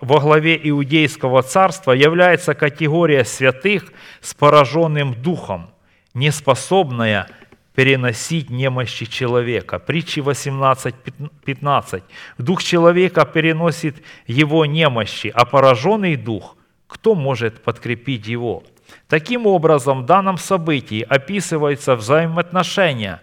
[0.00, 5.70] во главе иудейского царства, является категория святых с пораженным духом,
[6.14, 7.28] неспособная
[7.76, 9.78] переносить немощи человека.
[9.78, 12.02] Притчи 18.15.
[12.38, 18.64] Дух человека переносит его немощи, а пораженный дух, кто может подкрепить его?
[19.08, 23.20] Таким образом, в данном событии описывается взаимоотношения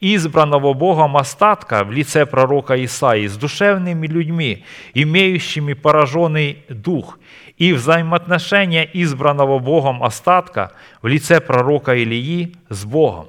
[0.00, 4.64] избранного Богом остатка в лице пророка Исаии с душевными людьми,
[4.94, 7.18] имеющими пораженный дух,
[7.56, 10.72] и взаимоотношения избранного Богом остатка
[11.02, 13.28] в лице пророка Илии с Богом.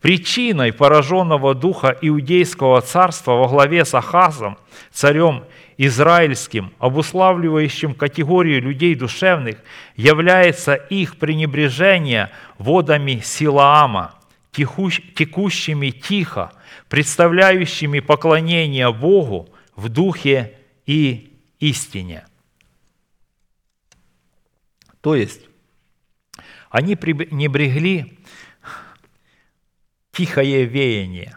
[0.00, 4.56] Причиной пораженного духа Иудейского царства во главе с Ахазом,
[4.92, 5.44] царем
[5.76, 9.58] израильским, обуславливающим категорию людей душевных,
[9.96, 14.14] является их пренебрежение водами Силаама,
[14.52, 16.52] текущими тихо,
[16.88, 20.54] представляющими поклонение Богу в духе
[20.86, 22.24] и истине.
[25.00, 25.42] То есть
[26.70, 28.17] они пренебрегли
[30.18, 31.36] тихое веяние.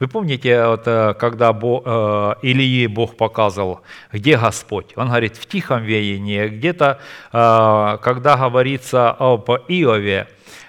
[0.00, 3.82] Вы помните, вот, э, когда Бо- э, Илии Бог показывал,
[4.12, 4.92] где Господь?
[4.96, 6.48] Он говорит, в тихом веянии.
[6.48, 6.98] Где-то,
[7.32, 10.26] э, когда говорится об Иове,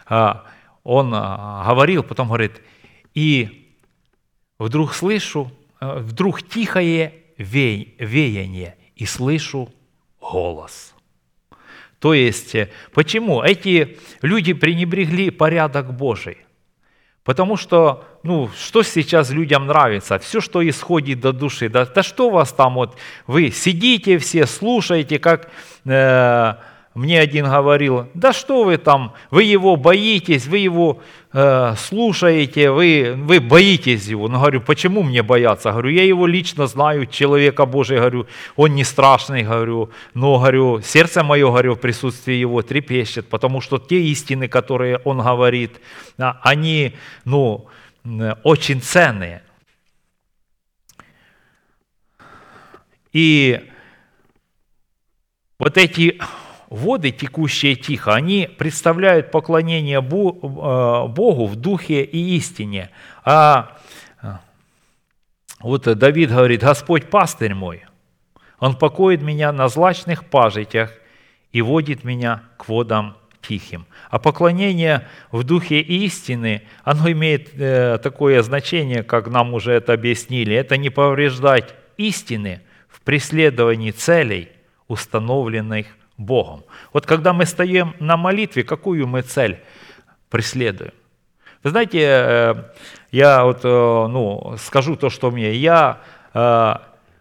[0.07, 0.33] э,
[0.83, 1.17] он э,
[1.65, 2.61] говорил, потом говорит,
[3.15, 3.73] и
[4.59, 9.69] вдруг слышу, э, вдруг тихое веяние, и слышу
[10.19, 10.93] голос.
[11.97, 12.55] То есть,
[12.93, 13.41] почему?
[13.41, 16.37] Эти люди пренебрегли порядок Божий.
[17.23, 20.17] Потому что, ну, что сейчас людям нравится?
[20.17, 21.69] Все, что исходит до души.
[21.69, 25.49] Да, да что у вас там вот, вы сидите все, слушаете, как
[25.85, 26.53] э,
[26.93, 31.01] мне один говорил, да что вы там, вы его боитесь, вы его
[31.31, 34.27] э, слушаете, вы, вы боитесь его.
[34.27, 35.71] Ну, говорю, почему мне бояться?
[35.71, 38.27] Говорю, я его лично знаю, человека Божия, говорю,
[38.57, 43.77] он не страшный, говорю, но, говорю, сердце мое, говорю, в присутствии его трепещет, потому что
[43.77, 45.79] те истины, которые он говорит,
[46.17, 47.67] а, они, ну,
[48.43, 49.43] очень ценные.
[53.13, 53.69] И
[55.57, 56.19] вот эти
[56.71, 62.89] воды, текущие тихо, они представляют поклонение э, Богу в духе и истине.
[63.25, 63.77] А
[64.23, 64.35] э,
[65.59, 67.83] вот Давид говорит, Господь пастырь мой,
[68.59, 70.93] Он покоит меня на злачных пажитях
[71.51, 73.85] и водит меня к водам тихим.
[74.09, 80.55] А поклонение в духе истины, оно имеет э, такое значение, как нам уже это объяснили,
[80.55, 84.49] это не повреждать истины в преследовании целей,
[84.87, 85.87] установленных
[86.21, 86.63] Богом.
[86.93, 89.59] Вот когда мы стоим на молитве, какую мы цель
[90.29, 90.93] преследуем?
[91.63, 92.55] Вы знаете, э,
[93.11, 95.53] я вот, э, ну, скажу то, что мне.
[95.53, 95.99] Я,
[96.33, 96.75] э,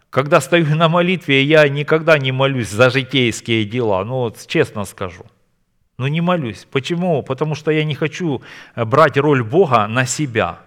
[0.09, 4.03] когда стою на молитве, я никогда не молюсь за житейские дела.
[4.03, 5.25] Ну, вот честно скажу.
[5.97, 6.67] Ну, не молюсь.
[6.71, 7.21] Почему?
[7.21, 8.41] Потому что я не хочу
[8.75, 10.59] брать роль Бога на себя.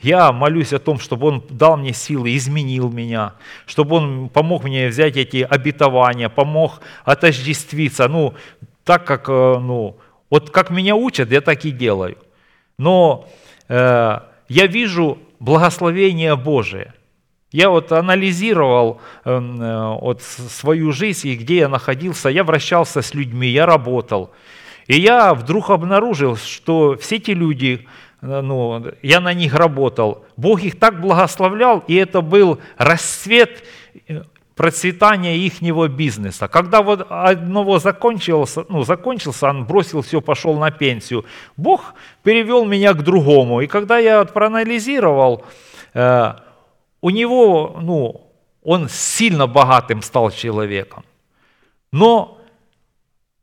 [0.00, 3.34] Я молюсь о том, чтобы Он дал мне силы, изменил меня,
[3.66, 8.06] чтобы Он помог мне взять эти обетования, помог отождествиться.
[8.08, 8.34] Ну,
[8.84, 9.98] так как, э, ну,
[10.30, 12.16] вот как меня учат, я так и делаю.
[12.78, 13.28] Но
[13.68, 16.94] э, я вижу благословение Божие.
[17.50, 22.28] Я вот анализировал э, вот свою жизнь и где я находился.
[22.28, 24.30] Я вращался с людьми, я работал.
[24.86, 27.86] И я вдруг обнаружил, что все эти люди,
[28.20, 33.62] ну, я на них работал, Бог их так благословлял, и это был расцвет
[34.08, 34.22] э,
[34.56, 36.48] процветания ихнего бизнеса.
[36.48, 41.24] Когда вот одного закончился, ну, закончился, он бросил все, пошел на пенсию,
[41.56, 43.60] Бог перевел меня к другому.
[43.60, 45.44] И когда я проанализировал,
[45.94, 46.32] э,
[47.00, 48.28] у него, ну,
[48.64, 51.04] он сильно богатым стал человеком.
[51.92, 52.40] Но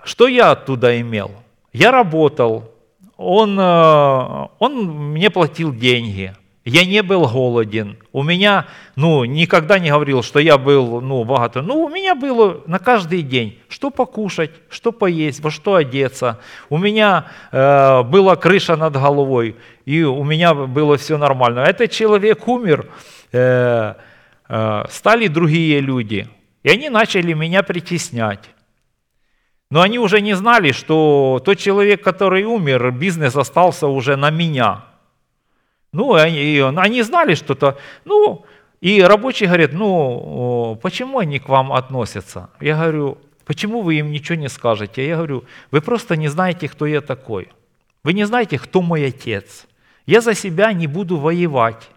[0.03, 1.31] что я оттуда имел?
[1.71, 2.74] Я работал,
[3.17, 6.33] он, э, он мне платил деньги,
[6.65, 8.65] я не был голоден, у меня,
[8.95, 11.61] ну, никогда не говорил, что я был, ну, богатый.
[11.61, 16.39] Ну, у меня было на каждый день, что покушать, что поесть, во что одеться.
[16.69, 21.59] У меня э, была крыша над головой, и у меня было все нормально.
[21.59, 22.87] Этот человек умер,
[23.31, 23.93] э,
[24.49, 26.27] э, стали другие люди,
[26.63, 28.54] и они начали меня притеснять.
[29.75, 34.85] Но они уже не знали, что тот человек, который умер, бизнес остался уже на меня.
[35.91, 37.77] Ну, они, они знали что-то.
[38.05, 38.45] Ну,
[38.79, 42.49] и рабочие говорят, ну, почему они к вам относятся?
[42.61, 45.05] Я говорю, почему вы им ничего не скажете?
[45.05, 47.49] Я говорю, вы просто не знаете, кто я такой.
[48.01, 49.67] Вы не знаете, кто мой отец.
[50.05, 51.89] Я за себя не буду воевать.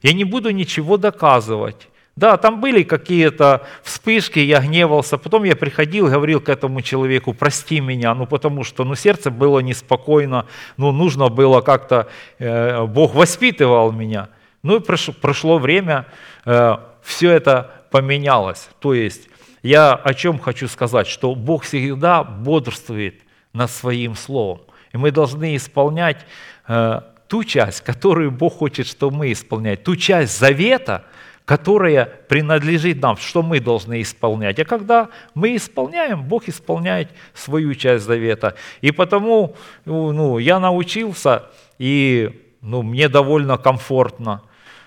[0.00, 1.88] Я не буду ничего доказывать.
[2.14, 7.80] Да, там были какие-то вспышки, я гневался, потом я приходил говорил к этому человеку, прости
[7.80, 12.08] меня, ну потому что ну, сердце было неспокойно, ну нужно было как-то,
[12.38, 14.28] э, Бог воспитывал меня.
[14.62, 16.06] Ну и прошло, прошло время,
[16.44, 18.68] э, все это поменялось.
[18.78, 19.28] То есть
[19.62, 23.22] я о чем хочу сказать, что Бог всегда бодрствует
[23.54, 24.60] над своим словом.
[24.92, 26.26] И мы должны исполнять
[26.68, 31.04] э, ту часть, которую Бог хочет, чтобы мы исполняли, ту часть завета,
[31.52, 34.58] которая принадлежит нам, что мы должны исполнять.
[34.58, 38.54] А когда мы исполняем, Бог исполняет свою часть завета.
[38.80, 39.54] И потому
[39.84, 44.40] ну, я научился, и ну, мне довольно комфортно.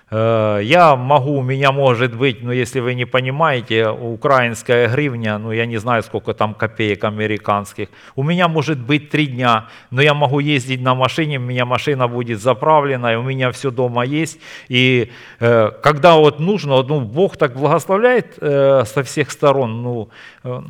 [0.08, 5.66] Я могу, у меня может быть, ну если вы не понимаете, украинская гривня, ну я
[5.66, 7.88] не знаю, сколько там копеек американских.
[8.14, 12.06] У меня может быть три дня, но я могу ездить на машине, у меня машина
[12.06, 14.38] будет заправлена, и у меня все дома есть.
[14.68, 15.10] И
[15.40, 20.08] э, когда вот нужно, ну Бог так благословляет э, со всех сторон, ну
[20.44, 20.62] э,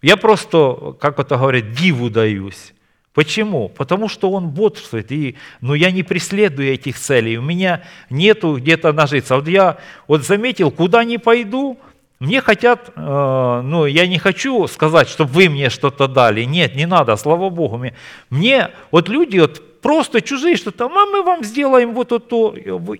[0.00, 2.72] я просто, как это говорят, диву даюсь.
[3.14, 3.68] Почему?
[3.68, 8.92] Потому что он бодрствует, и, но я не преследую этих целей, у меня нету где-то
[8.92, 9.36] нажиться.
[9.36, 9.78] Вот я
[10.08, 11.78] вот заметил, куда не пойду,
[12.20, 16.44] мне хотят, э, ну, я не хочу сказать, чтобы вы мне что-то дали.
[16.44, 17.78] Нет, не надо, слава Богу.
[17.78, 17.94] Мне,
[18.30, 22.36] мне вот люди вот просто чужие что-то, а мы вам сделаем вот это,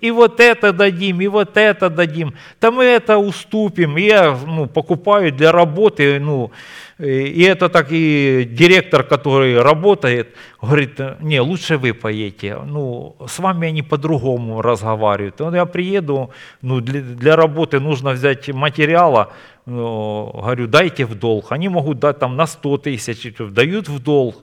[0.00, 2.34] и вот это дадим, и вот это дадим.
[2.58, 3.96] Там мы это уступим.
[3.96, 6.50] Я ну, покупаю для работы, ну,
[6.98, 12.58] и это так и директор, который работает, говорит, не, лучше вы поедете.
[12.66, 15.40] Ну, с вами они по-другому разговаривают.
[15.40, 16.30] Вот я приеду,
[16.62, 19.32] ну, для, для работы нужно взять материала,
[19.66, 21.52] ну, говорю, дайте в долг.
[21.52, 24.36] Они могут дать там на 100 тысяч, дают в долг.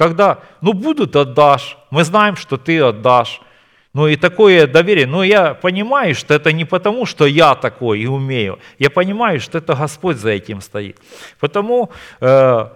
[0.00, 1.76] Когда, ну, будут, отдашь.
[1.90, 3.42] Мы знаем, что ты отдашь.
[3.92, 8.06] Ну и такое доверие, но я понимаю, что это не потому, что я такой и
[8.06, 8.58] умею.
[8.78, 10.96] Я понимаю, что это Господь за этим стоит.
[11.38, 11.90] Потому,
[12.22, 12.68] э,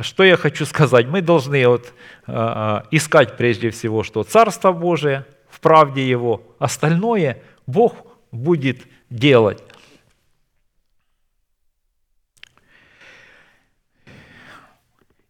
[0.00, 1.92] что я хочу сказать, мы должны вот,
[2.26, 7.92] э, искать прежде всего, что Царство Божие в правде Его, остальное Бог
[8.32, 8.78] будет
[9.10, 9.62] делать.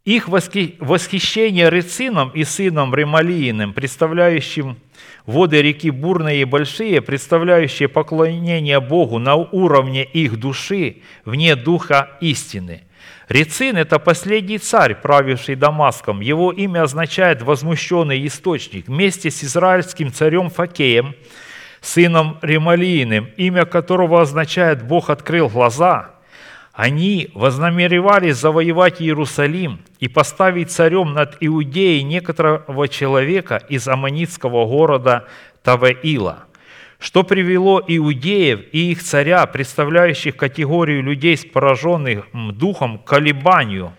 [0.05, 4.77] Их восхи- восхищение Рецином и сыном Ремалииным, представляющим
[5.25, 12.83] воды реки бурные и большие, представляющие поклонение Богу на уровне их души, вне духа истины.
[13.31, 16.21] Рецин– это последний царь, правивший Дамаском.
[16.21, 18.89] Его имя означает «возмущенный источник».
[18.89, 21.15] Вместе с израильским царем Факеем,
[21.81, 26.14] сыном Ремалииным, имя которого означает «Бог открыл глаза»,
[26.75, 35.27] они вознамеревались завоевать Иерусалим и поставить царем над Иудеей некоторого человека из аммонитского города
[35.63, 36.45] Тавеила,
[36.99, 43.93] что привело иудеев и их царя, представляющих категорию людей с пораженным духом, к колебанию,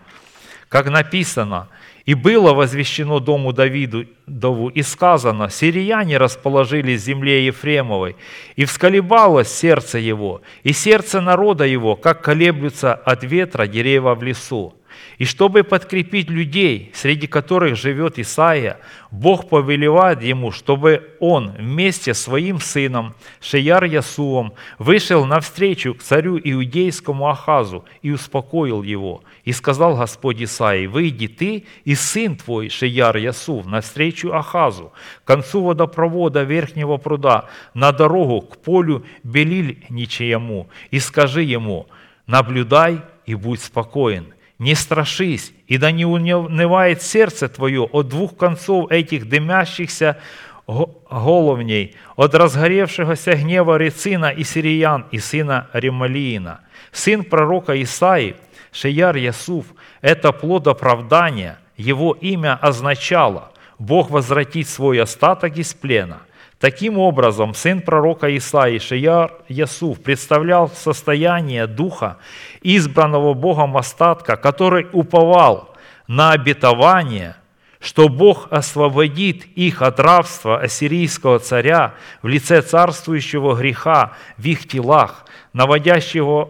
[0.67, 1.69] как написано–
[2.05, 8.15] и было возвещено дому Давидову, и сказано, сирияне расположились в земле Ефремовой,
[8.55, 14.75] и всколебалось сердце его, и сердце народа его, как колеблются от ветра деревья в лесу.
[15.17, 18.79] И чтобы подкрепить людей, среди которых живет Исаия,
[19.11, 26.39] Бог повелевает ему, чтобы он вместе с своим сыном Шеяр Ясуом вышел навстречу к царю
[26.43, 29.23] иудейскому Ахазу и успокоил его.
[29.45, 34.91] И сказал Господь Исаии, выйди ты и сын твой Шеяр Ясув навстречу Ахазу,
[35.23, 41.87] к концу водопровода верхнего пруда, на дорогу к полю Белиль ничьему, и скажи ему,
[42.27, 48.90] наблюдай и будь спокоен, не страшись, и да не унывает сердце твое от двух концов
[48.90, 50.18] этих дымящихся
[50.66, 56.60] головней, от разгоревшегося гнева Рецина и Сириян и сына Ремалиина.
[56.92, 58.36] Сын пророка Исаи,
[58.72, 59.66] Шеяр Ясуф,
[60.00, 66.18] это плод оправдания, его имя означало «Бог возвратит свой остаток из плена».
[66.59, 72.17] Таким образом, сын пророка Исаии, Шияр Ясуф, представлял состояние духа
[72.61, 75.75] избранного Богом остатка, который уповал
[76.07, 77.35] на обетование,
[77.79, 85.25] что Бог освободит их от рабства ассирийского царя в лице царствующего греха в их телах,
[85.53, 86.49] наводящего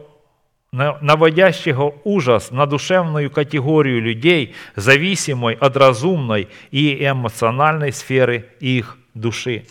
[0.71, 9.65] наводящего ужас на душевную категорию людей, зависимой от разумной и эмоциональной сферы их души.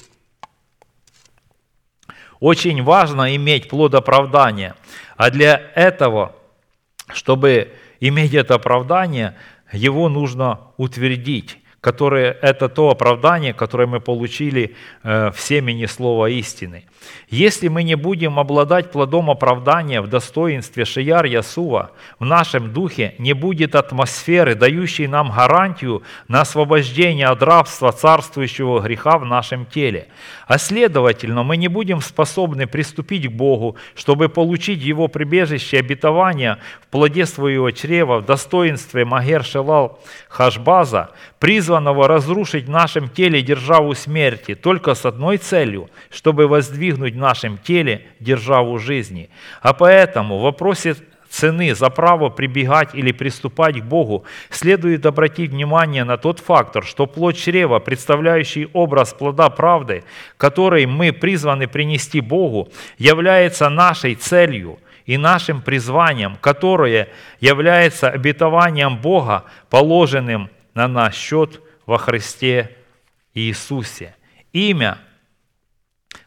[2.41, 4.75] Очень важно иметь плод оправдания.
[5.17, 6.35] А для этого,
[7.13, 9.35] чтобы иметь это оправдание,
[9.73, 16.87] его нужно утвердить которое это то оправдание, которое мы получили э, в семени слова истины.
[17.29, 23.33] Если мы не будем обладать плодом оправдания в достоинстве Шияр Ясува, в нашем духе не
[23.33, 30.09] будет атмосферы, дающей нам гарантию на освобождение от рабства царствующего греха в нашем теле.
[30.47, 36.87] А следовательно, мы не будем способны приступить к Богу, чтобы получить Его прибежище обетования в
[36.89, 44.55] плоде своего чрева, в достоинстве Магер Шелал Хашбаза, призванного разрушить в нашем теле державу смерти
[44.55, 49.31] только с одной целью, чтобы воздвигнуть в нашем теле державу жизни.
[49.61, 50.97] А поэтому в вопросе
[51.35, 57.07] цены за право прибегать или приступать к Богу, следует обратить внимание на тот фактор, что
[57.07, 60.05] плод чрева, представляющий образ плода правды,
[60.37, 62.69] который мы призваны принести Богу,
[62.99, 67.09] является нашей целью и нашим призванием, которое
[67.41, 72.71] является обетованием Бога, положенным на наш счет во Христе
[73.35, 74.15] Иисусе.
[74.53, 74.99] Имя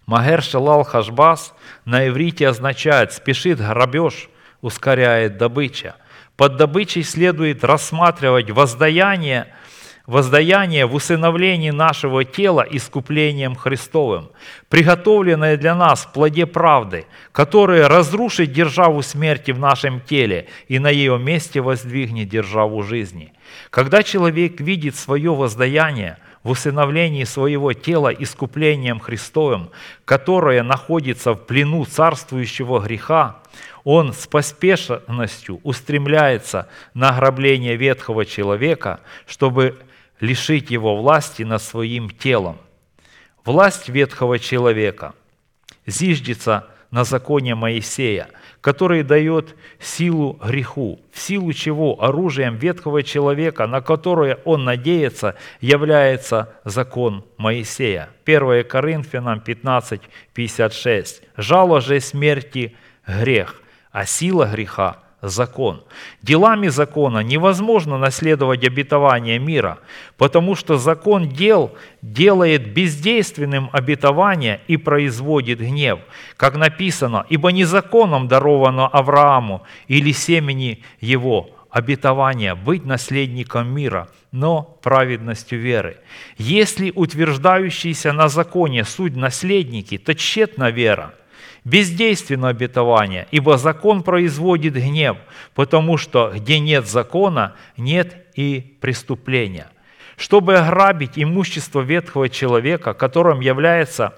[0.07, 1.53] Магер Шалал Хашбас
[1.83, 4.29] на иврите означает «спешит грабеж,
[4.61, 5.95] ускоряет добыча».
[6.37, 9.47] Под добычей следует рассматривать воздаяние,
[10.05, 14.29] воздаяние в усыновлении нашего тела искуплением Христовым,
[14.69, 20.89] приготовленное для нас в плоде правды, которое разрушит державу смерти в нашем теле и на
[20.89, 23.33] ее месте воздвигнет державу жизни.
[23.71, 26.17] Когда человек видит свое воздаяние–
[26.47, 29.69] в усыновлении своего тела искуплением Христовым,
[30.05, 33.39] которое находится в плену царствующего греха,
[33.83, 39.77] он с поспешностью устремляется на ограбление ветхого человека, чтобы
[40.21, 42.55] лишить его власти над своим телом.
[43.43, 45.15] Власть ветхого человека
[45.85, 48.29] зиждется на законе Моисея,
[48.61, 56.53] который дает силу греху, в силу чего оружием ветхого человека, на которое он надеется, является
[56.65, 58.09] закон Моисея.
[58.25, 60.01] 1 Коринфянам 15,
[60.33, 61.21] 56.
[61.37, 62.75] «Жало же смерти
[63.07, 63.61] грех,
[63.91, 65.83] а сила греха– закон.
[66.21, 69.79] Делами закона невозможно наследовать обетование мира,
[70.17, 75.99] потому что закон дел делает бездейственным обетование и производит гнев.
[76.35, 84.77] Как написано, «Ибо не законом даровано Аврааму или семени его, обетование быть наследником мира, но
[84.81, 85.97] праведностью веры.
[86.37, 91.13] Если утверждающиеся на законе суть наследники, то тщетна вера–
[91.67, 95.17] бездейственно обетование, ибо закон производит гнев,
[95.53, 99.67] потому что где нет закона, нет и преступления.
[100.15, 104.13] Чтобы ограбить имущество ветхого человека, которым является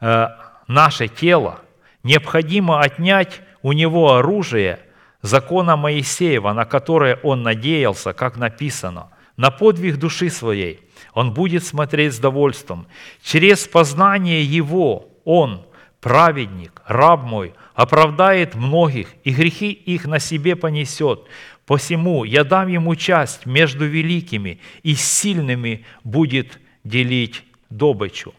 [0.00, 0.26] э,
[0.68, 1.60] наше тело,
[2.02, 4.78] необходимо отнять у него оружие
[5.22, 9.08] закона Моисеева, на которое он надеялся, как написано,
[9.38, 10.80] на подвиг души своей.
[11.14, 12.86] Он будет смотреть с довольством.
[13.22, 15.64] Через познание его он–
[16.04, 21.20] праведник, раб мой, оправдает многих, и грехи их на себе понесет.
[21.64, 28.34] Посему я дам ему часть между великими, и сильными будет делить добычу.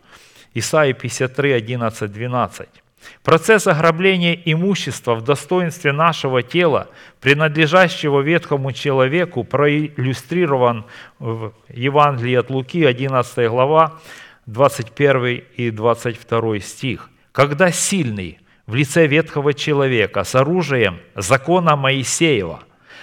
[0.54, 2.70] Исайя 53, 11, 12.
[3.24, 6.90] Процесс ограбления имущества в достоинстве нашего тела,
[7.20, 10.86] принадлежащего ветхому человеку, проиллюстрирован
[11.18, 14.00] в Евангелии от Луки, 11 глава,
[14.46, 22.62] 21 и 22 стих когда сильный в лице ветхого человека с оружием закона Моисеева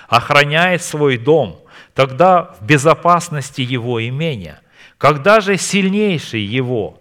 [0.08, 1.60] охраняет свой дом,
[1.92, 4.62] тогда в безопасности его имения.
[4.96, 6.98] Когда же сильнейший его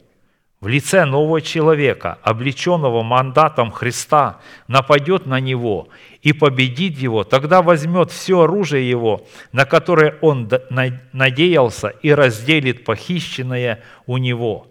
[0.59, 5.87] в лице нового человека, облеченного мандатом Христа, нападет на него
[6.21, 10.51] и победит его, тогда возьмет все оружие его, на которое он
[11.13, 14.67] надеялся, и разделит похищенное у него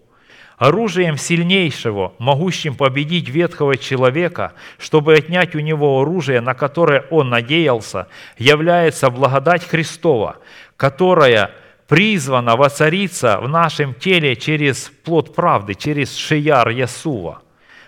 [0.61, 8.07] оружием сильнейшего, могущим победить ветхого человека, чтобы отнять у него оружие, на которое он надеялся,
[8.37, 10.37] является благодать Христова,
[10.77, 11.49] которая
[11.87, 17.41] призвана воцариться в нашем теле через плод правды, через Шияр Ясува,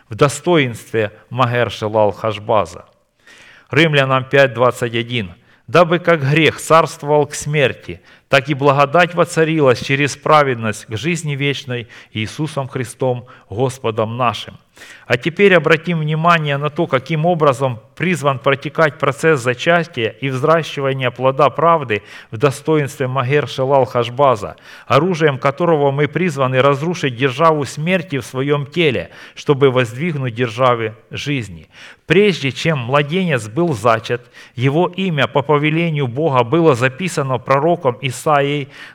[0.10, 2.86] в достоинстве Магер Шелал Хашбаза.
[3.70, 5.30] Римлянам 5.21.
[5.68, 8.02] «Дабы как грех царствовал к смерти,
[8.34, 14.58] так и благодать воцарилась через праведность к жизни вечной Иисусом Христом, Господом нашим.
[15.06, 21.50] А теперь обратим внимание на то, каким образом призван протекать процесс зачатия и взращивания плода
[21.52, 22.02] правды
[22.32, 24.56] в достоинстве Магер Шелал Хашбаза,
[24.88, 31.70] оружием которого мы призваны разрушить державу смерти в своем теле, чтобы воздвигнуть державы жизни.
[32.08, 34.22] Прежде чем младенец был зачат,
[34.56, 38.23] его имя по повелению Бога было записано пророком Исаией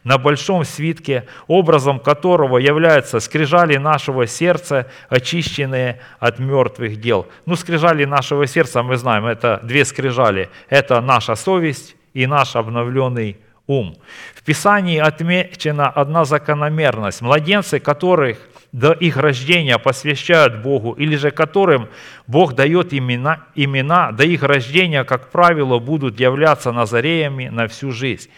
[0.05, 7.27] на большом свитке, образом которого являются скрижали нашего сердца, очищенные от мертвых дел.
[7.47, 10.49] Ну, скрижали нашего сердца, мы знаем, это две скрижали.
[10.69, 13.37] Это наша совесть и наш обновленный
[13.67, 13.97] ум.
[14.35, 17.21] В Писании отмечена одна закономерность.
[17.21, 18.39] Младенцы, которых
[18.73, 21.89] до их рождения посвящают Богу, или же которым
[22.27, 28.29] Бог дает имена, имена, до их рождения, как правило, будут являться назареями на всю жизнь.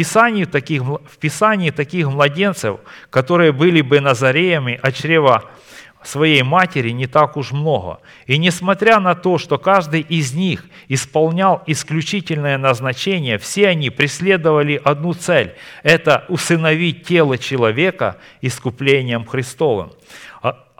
[0.00, 5.44] Писании таких, в Писании таких младенцев, которые были бы назареями от чрева
[6.02, 7.98] своей матери не так уж много.
[8.24, 15.12] И несмотря на то, что каждый из них исполнял исключительное назначение, все они преследовали одну
[15.12, 19.92] цель– это усыновить тело человека искуплением Христовым.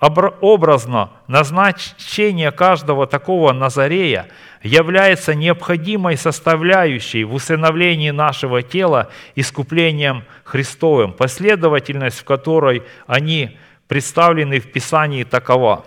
[0.01, 4.29] Обра- Образно назначение каждого такого Назарея
[4.63, 13.59] является необходимой составляющей в усыновлении нашего тела искуплением Христовым, последовательность в которой они
[13.89, 15.85] представлены в Писании такова.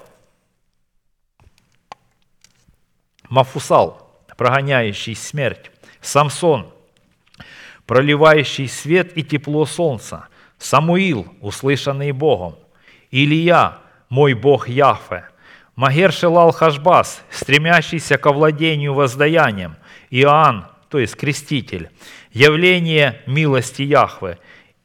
[3.30, 5.72] Мафусал, прогоняющий смерть.
[6.02, 6.72] Самсон,
[7.88, 10.28] проливающий свет и тепло солнца.
[10.60, 12.56] Самуил, услышанный Богом.
[13.10, 13.80] Илия,
[14.14, 15.26] мой Бог Яхве.
[15.76, 19.76] Магер Шелал Хашбас, стремящийся к овладению воздаянием.
[20.12, 21.90] Иоанн, то есть креститель.
[22.32, 24.38] Явление милости Яхве.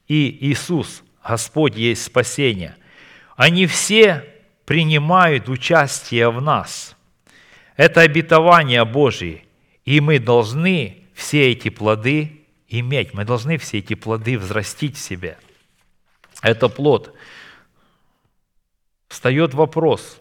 [0.06, 2.74] И Иисус, Господь есть спасение.
[3.36, 4.24] Они все
[4.64, 6.96] принимают участие в нас.
[7.76, 9.42] Это обетование Божье.
[9.84, 13.12] И мы должны все эти плоды иметь.
[13.12, 15.36] Мы должны все эти плоды взрастить в себе.
[16.40, 17.14] Это плод.
[19.08, 20.20] Встает вопрос,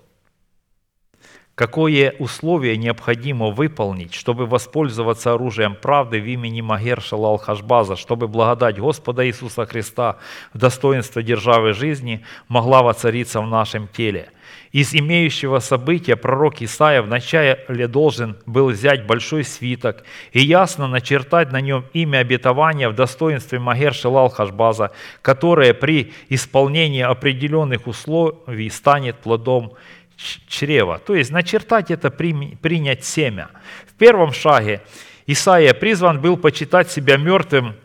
[1.56, 8.80] какое условие необходимо выполнить, чтобы воспользоваться оружием правды в имени Магер Шалал Хашбаза, чтобы благодать
[8.80, 10.18] Господа Иисуса Христа
[10.54, 14.32] в достоинство державы жизни могла воцариться в нашем теле.
[14.72, 20.04] Из имеющего события пророк Исаия вначале должен был взять большой свиток
[20.34, 24.92] и ясно начертать на нем имя обетования в достоинстве Магер Шелал Хашбаза,
[25.22, 29.74] которое при исполнении определенных условий станет плодом
[30.48, 31.00] чрева.
[31.00, 33.50] То есть начертать это, принять семя.
[33.88, 34.82] В первом шаге
[35.28, 37.76] Исаия призван был почитать себя мертвым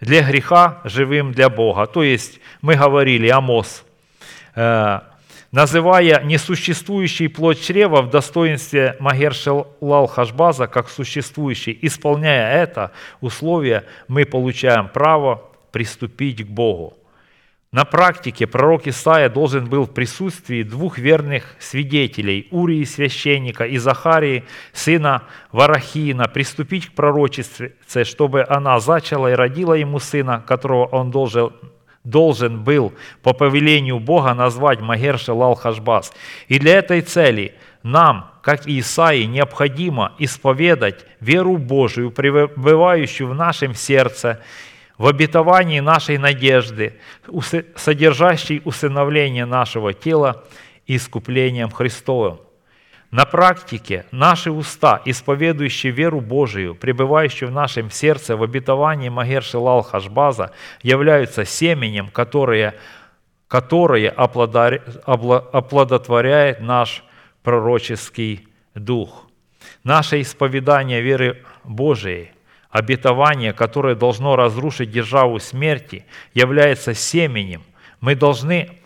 [0.00, 1.86] для греха, живым для Бога.
[1.86, 3.84] То есть мы говорили, Амос,
[4.54, 5.00] э,
[5.52, 11.78] называя несуществующий плод чрева в достоинстве Магершелал Хашбаза как существующий.
[11.82, 15.42] Исполняя это условие, мы получаем право
[15.72, 16.96] приступить к Богу.
[17.72, 24.44] На практике пророк Исаия должен был в присутствии двух верных свидетелей, Урии священника и Захарии,
[24.72, 27.74] сына Варахина, приступить к пророчестве,
[28.04, 31.52] чтобы она зачала и родила ему сына, которого он должен,
[32.06, 36.12] должен был по повелению Бога назвать Магер Шелал Хашбас.
[36.48, 43.74] И для этой цели нам, как и Исаии, необходимо исповедать веру Божию, пребывающую в нашем
[43.74, 44.40] сердце,
[44.96, 46.94] в обетовании нашей надежды,
[47.74, 50.44] содержащей усыновление нашего тела
[50.86, 52.38] искуплением Христовым.
[53.16, 59.80] На практике наши уста, исповедующие веру Божию, пребывающие в нашем сердце в обетовании Магер Шелал
[59.80, 60.52] Хашбаза,
[60.82, 62.74] являются семенем, которое,
[63.48, 67.04] которое оплодотворяет наш
[67.42, 69.24] пророческий дух.
[69.82, 72.32] Наше исповедание веры Божией,
[72.68, 77.62] обетование, которое должно разрушить державу смерти, является семенем.
[78.02, 78.78] Мы должны,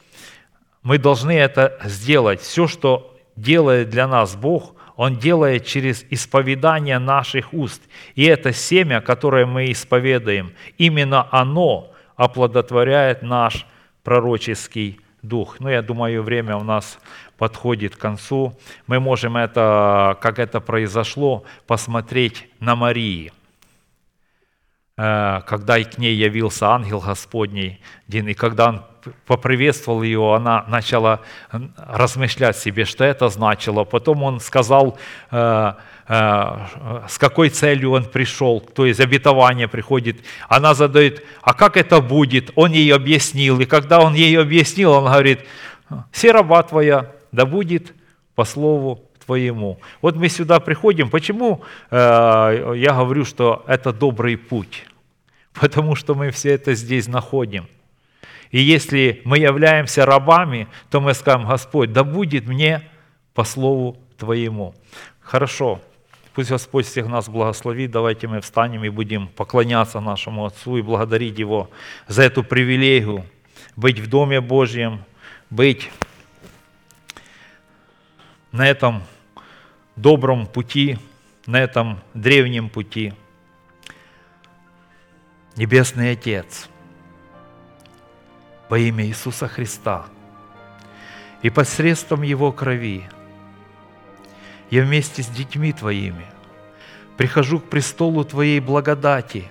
[0.84, 2.40] мы должны это сделать.
[2.40, 7.82] Все, что делает для нас Бог, Он делает через исповедание наших уст.
[8.14, 13.66] И это семя, которое мы исповедуем, именно оно оплодотворяет наш
[14.02, 15.56] пророческий дух.
[15.58, 16.98] Ну, я думаю, время у нас
[17.38, 18.58] подходит к концу.
[18.86, 23.32] Мы можем это, как это произошло, посмотреть на Марии–
[25.00, 28.82] когда и к ней явился ангел Господний, и когда он
[29.26, 31.20] поприветствовал ее, она начала
[31.76, 33.84] размышлять себе, что это значило.
[33.84, 34.98] Потом он сказал,
[35.30, 35.72] э,
[36.08, 36.56] э,
[37.08, 40.20] с какой целью он пришел, то есть обетование приходит.
[40.48, 42.50] Она задает, а как это будет?
[42.54, 43.60] Он ей объяснил.
[43.60, 45.40] И когда он ей объяснил, он говорит,
[46.10, 47.94] все раба твоя, да будет
[48.34, 49.78] по слову твоему.
[50.02, 51.10] Вот мы сюда приходим.
[51.10, 54.84] Почему э, я говорю, что это добрый путь?
[55.54, 57.68] Потому что мы все это здесь находим.
[58.50, 62.82] И если мы являемся рабами, то мы скажем, Господь, да будет мне
[63.34, 64.74] по слову Твоему.
[65.20, 65.80] Хорошо,
[66.34, 67.92] пусть Господь всех нас благословит.
[67.92, 71.70] Давайте мы встанем и будем поклоняться нашему Отцу и благодарить Его
[72.08, 73.24] за эту привилегию
[73.76, 75.04] быть в Доме Божьем,
[75.48, 75.90] быть
[78.52, 79.02] на этом
[79.96, 80.98] добром пути,
[81.46, 83.12] на этом древнем пути.
[85.60, 86.70] Небесный Отец,
[88.70, 90.06] во имя Иисуса Христа
[91.42, 93.06] и посредством Его крови
[94.70, 96.24] я вместе с детьми Твоими
[97.18, 99.48] прихожу к престолу Твоей благодати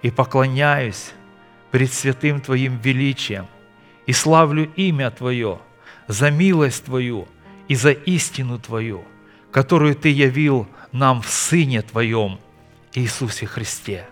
[0.00, 1.12] и поклоняюсь
[1.70, 3.46] пред святым Твоим величием
[4.06, 5.58] и славлю имя Твое
[6.08, 7.28] за милость Твою
[7.68, 9.04] и за истину Твою,
[9.50, 12.40] которую Ты явил нам в Сыне Твоем,
[12.94, 14.08] Иисусе Христе.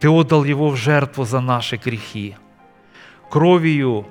[0.00, 2.36] Ты отдал Его в жертву за наши грехи.
[3.30, 4.06] Кровью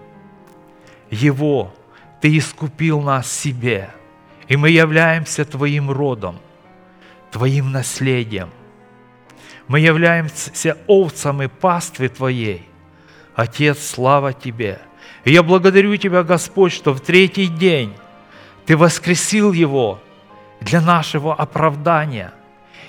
[1.09, 1.73] Его
[2.21, 3.89] Ты искупил нас себе,
[4.47, 6.39] и мы являемся Твоим родом,
[7.31, 8.49] Твоим наследием.
[9.67, 12.67] Мы являемся овцами паствы Твоей.
[13.35, 14.79] Отец, слава Тебе!
[15.25, 17.93] И я благодарю Тебя, Господь, что в третий день
[18.65, 19.99] Ты воскресил Его
[20.61, 22.33] для нашего оправдания.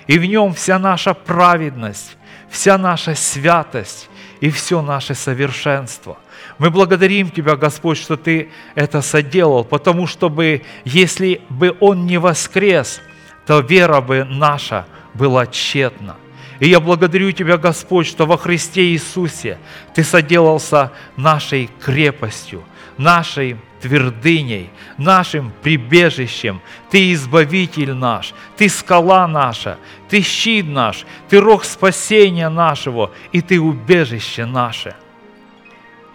[0.07, 2.17] И в Нем вся наша праведность,
[2.49, 4.09] вся наша святость
[4.39, 6.17] и все наше совершенство.
[6.57, 12.17] Мы благодарим Тебя, Господь, что Ты это соделал, потому что бы, если бы Он не
[12.17, 13.01] воскрес,
[13.45, 16.15] то вера бы наша была тщетна.
[16.59, 19.57] И я благодарю Тебя, Господь, что во Христе Иисусе
[19.93, 22.63] Ты соделался нашей крепостью,
[22.97, 26.61] нашей твердыней, нашим прибежищем.
[26.89, 29.77] Ты избавитель наш, Ты скала наша,
[30.09, 34.95] Ты щит наш, Ты рог спасения нашего, и Ты убежище наше.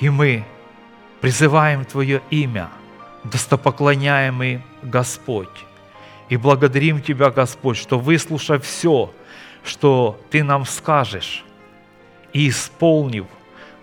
[0.01, 0.45] И мы
[1.21, 2.69] призываем Твое имя,
[3.25, 5.65] достопоклоняемый Господь,
[6.29, 9.13] и благодарим Тебя, Господь, что выслушав все,
[9.65, 11.45] что Ты нам скажешь,
[12.33, 13.27] и исполнив,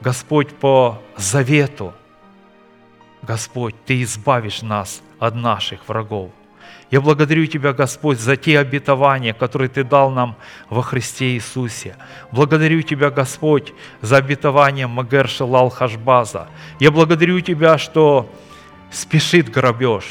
[0.01, 1.93] Господь, по завету,
[3.21, 6.31] Господь, Ты избавишь нас от наших врагов.
[6.91, 10.35] Я благодарю Тебя, Господь, за те обетования, которые Ты дал нам
[10.69, 11.95] во Христе Иисусе.
[12.31, 16.47] Благодарю Тебя, Господь, за обетование Магер Шелал Хашбаза.
[16.79, 18.29] Я благодарю Тебя, что
[18.91, 20.03] спешит грабеж,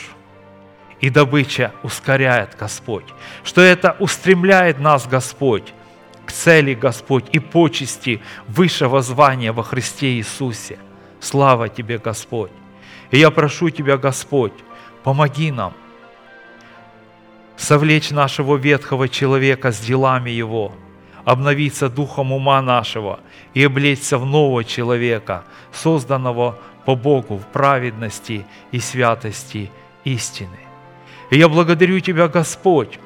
[1.00, 3.06] и добыча ускоряет Господь,
[3.44, 5.74] что это устремляет нас, Господь,
[6.24, 10.78] к цели, Господь, и почести высшего звания во Христе Иисусе.
[11.20, 12.50] Слава Тебе, Господь!
[13.10, 14.52] И я прошу Тебя, Господь,
[15.02, 15.74] помоги нам
[17.56, 20.72] совлечь нашего ветхого человека с делами его,
[21.24, 23.20] обновиться духом ума нашего
[23.52, 29.70] и облечься в нового человека, созданного по Богу в праведности и святости
[30.04, 30.58] истины.
[31.30, 32.98] И я благодарю Тебя, Господь,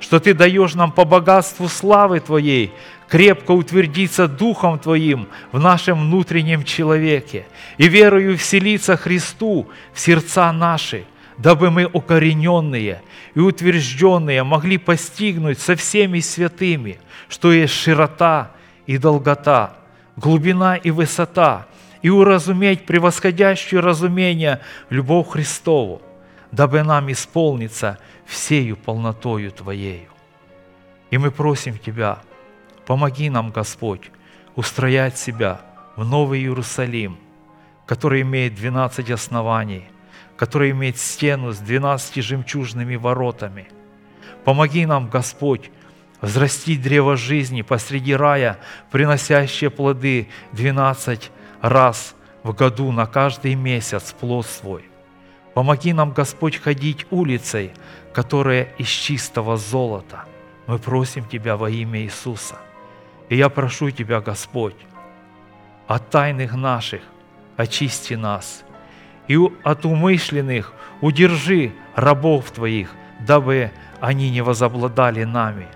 [0.00, 2.72] что Ты даешь нам по богатству славы Твоей
[3.08, 7.46] крепко утвердиться Духом Твоим в нашем внутреннем человеке
[7.78, 11.04] и верою вселиться Христу в сердца наши,
[11.38, 13.02] дабы мы укорененные
[13.34, 16.98] и утвержденные могли постигнуть со всеми святыми,
[17.28, 18.52] что есть широта
[18.86, 19.74] и долгота,
[20.16, 21.66] глубина и высота,
[22.02, 24.60] и уразуметь превосходящее разумение
[24.90, 26.02] любовь Христову,
[26.52, 30.08] дабы нам исполниться всею полнотою Твоею.
[31.10, 32.18] И мы просим Тебя,
[32.86, 34.10] помоги нам, Господь,
[34.54, 35.60] устроять себя
[35.96, 37.18] в Новый Иерусалим,
[37.86, 39.84] который имеет 12 оснований,
[40.36, 43.68] который имеет стену с 12 жемчужными воротами.
[44.44, 45.70] Помоги нам, Господь,
[46.20, 48.58] взрастить древо жизни посреди рая,
[48.90, 51.30] приносящее плоды 12
[51.60, 54.84] раз в году на каждый месяц плод свой.
[55.56, 57.70] Помоги нам, Господь, ходить улицей,
[58.12, 60.26] которая из чистого золота.
[60.66, 62.56] Мы просим Тебя во имя Иисуса.
[63.30, 64.76] И я прошу Тебя, Господь,
[65.86, 67.00] от тайных наших
[67.56, 68.64] очисти нас,
[69.28, 72.90] и от умышленных удержи рабов Твоих,
[73.26, 75.68] дабы они не возобладали нами.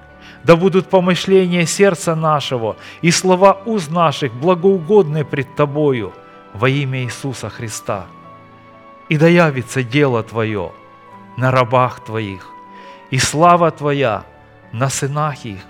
[0.45, 6.13] Да будут помышления сердца нашего и слова уз наших благоугодны пред Тобою
[6.53, 8.09] во имя Иисуса Христа.
[9.11, 10.73] И да явится дело Твое
[11.37, 12.49] на рабах Твоих,
[13.11, 14.25] и слава Твоя
[14.73, 15.61] на сынах их,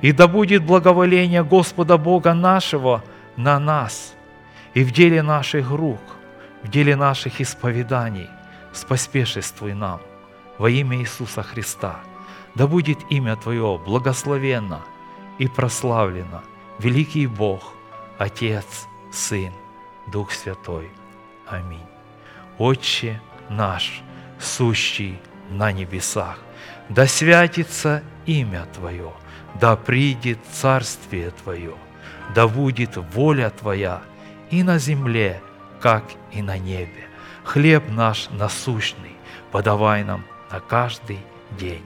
[0.00, 3.04] и да будет благоволение Господа Бога нашего
[3.36, 4.14] на нас
[4.72, 6.00] и в деле наших рук,
[6.62, 8.28] в деле наших исповеданий.
[8.72, 10.00] Споспешествуй нам
[10.56, 11.96] во имя Иисуса Христа.
[12.54, 14.80] Да будет имя Твое благословенно
[15.36, 16.42] и прославлено,
[16.78, 17.74] великий Бог,
[18.18, 19.52] Отец, Сын,
[20.06, 20.90] Дух Святой.
[21.46, 21.87] Аминь.
[22.58, 24.02] Отче наш,
[24.38, 25.18] сущий
[25.50, 26.38] на небесах,
[26.88, 29.12] да святится имя Твое–
[29.60, 31.74] да придет Царствие Твое,
[32.34, 34.02] да будет воля Твоя
[34.50, 35.42] и на земле,
[35.80, 37.06] как и на небе.
[37.44, 39.16] Хлеб наш насущный
[39.50, 41.18] подавай нам на каждый
[41.58, 41.82] день.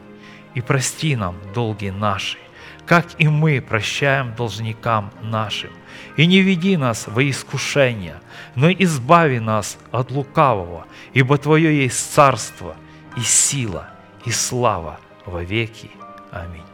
[0.54, 2.38] И прости нам долги наши,
[2.84, 5.70] как и мы прощаем должникам нашим.
[6.16, 8.20] И не веди нас во искушение,
[8.54, 12.76] но избави нас от лукавого, ибо Твое есть царство
[13.16, 13.88] и сила
[14.24, 15.90] и слава во веки.
[16.30, 16.71] Аминь.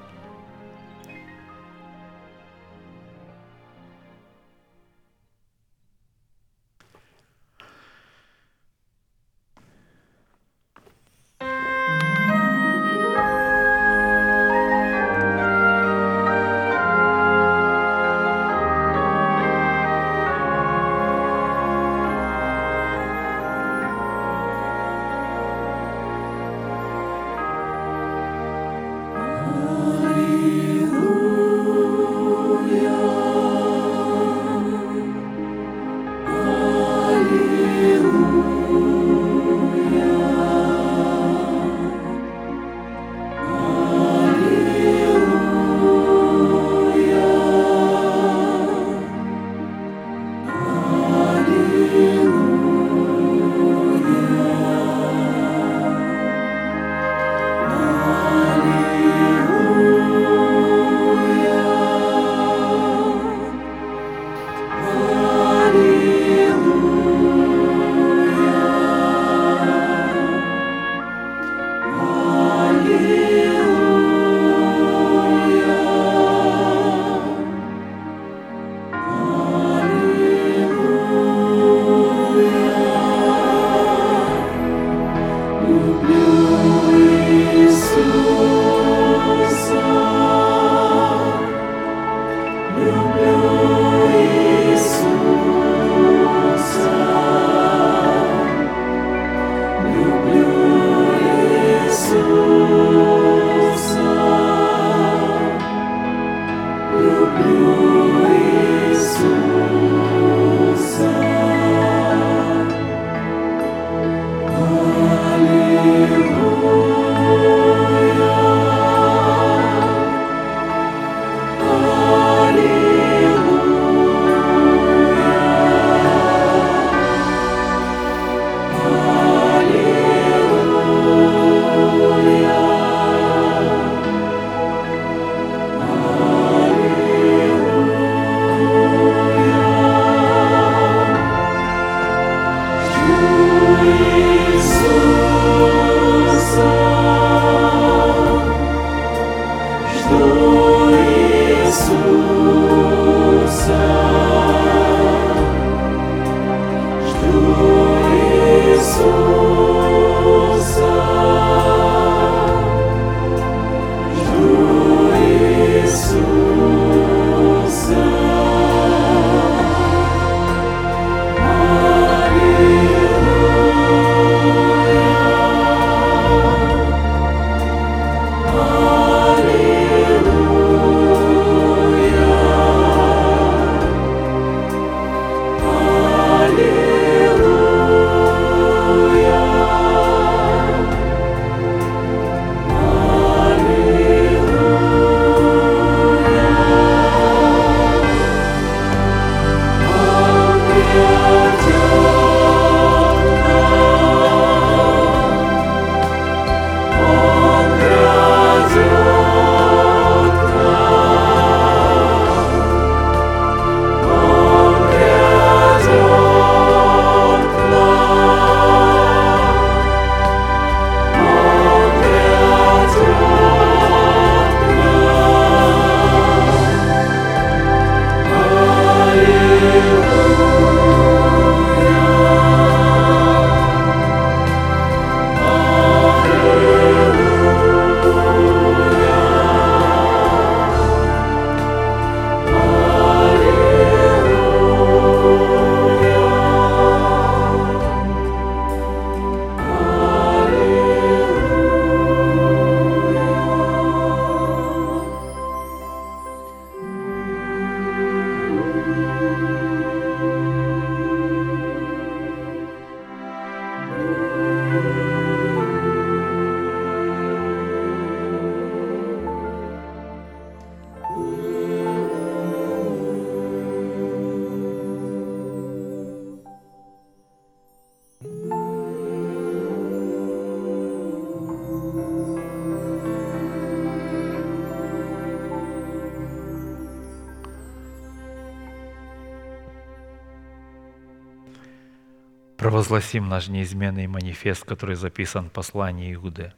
[292.88, 296.54] Провозгласим наш неизменный манифест, который записан в послании Иуды.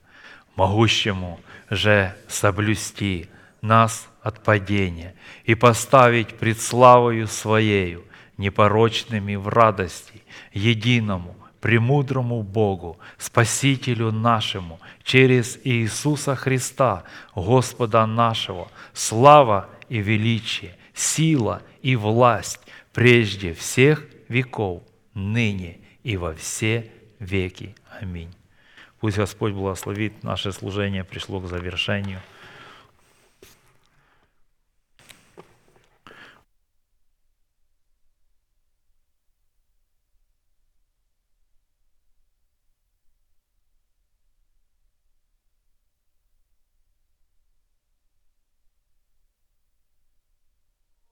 [0.54, 1.40] Могущему
[1.70, 3.28] же соблюсти
[3.62, 8.04] нас от падения и поставить пред славою Своею,
[8.36, 17.02] непорочными в радости, единому, премудрому Богу, Спасителю нашему, через Иисуса Христа,
[17.34, 22.60] Господа нашего, слава и величие, сила и власть
[22.92, 24.82] прежде всех веков,
[25.12, 27.74] ныне и во все веки.
[28.00, 28.34] Аминь.
[29.00, 32.20] Пусть Господь благословит наше служение, пришло к завершению.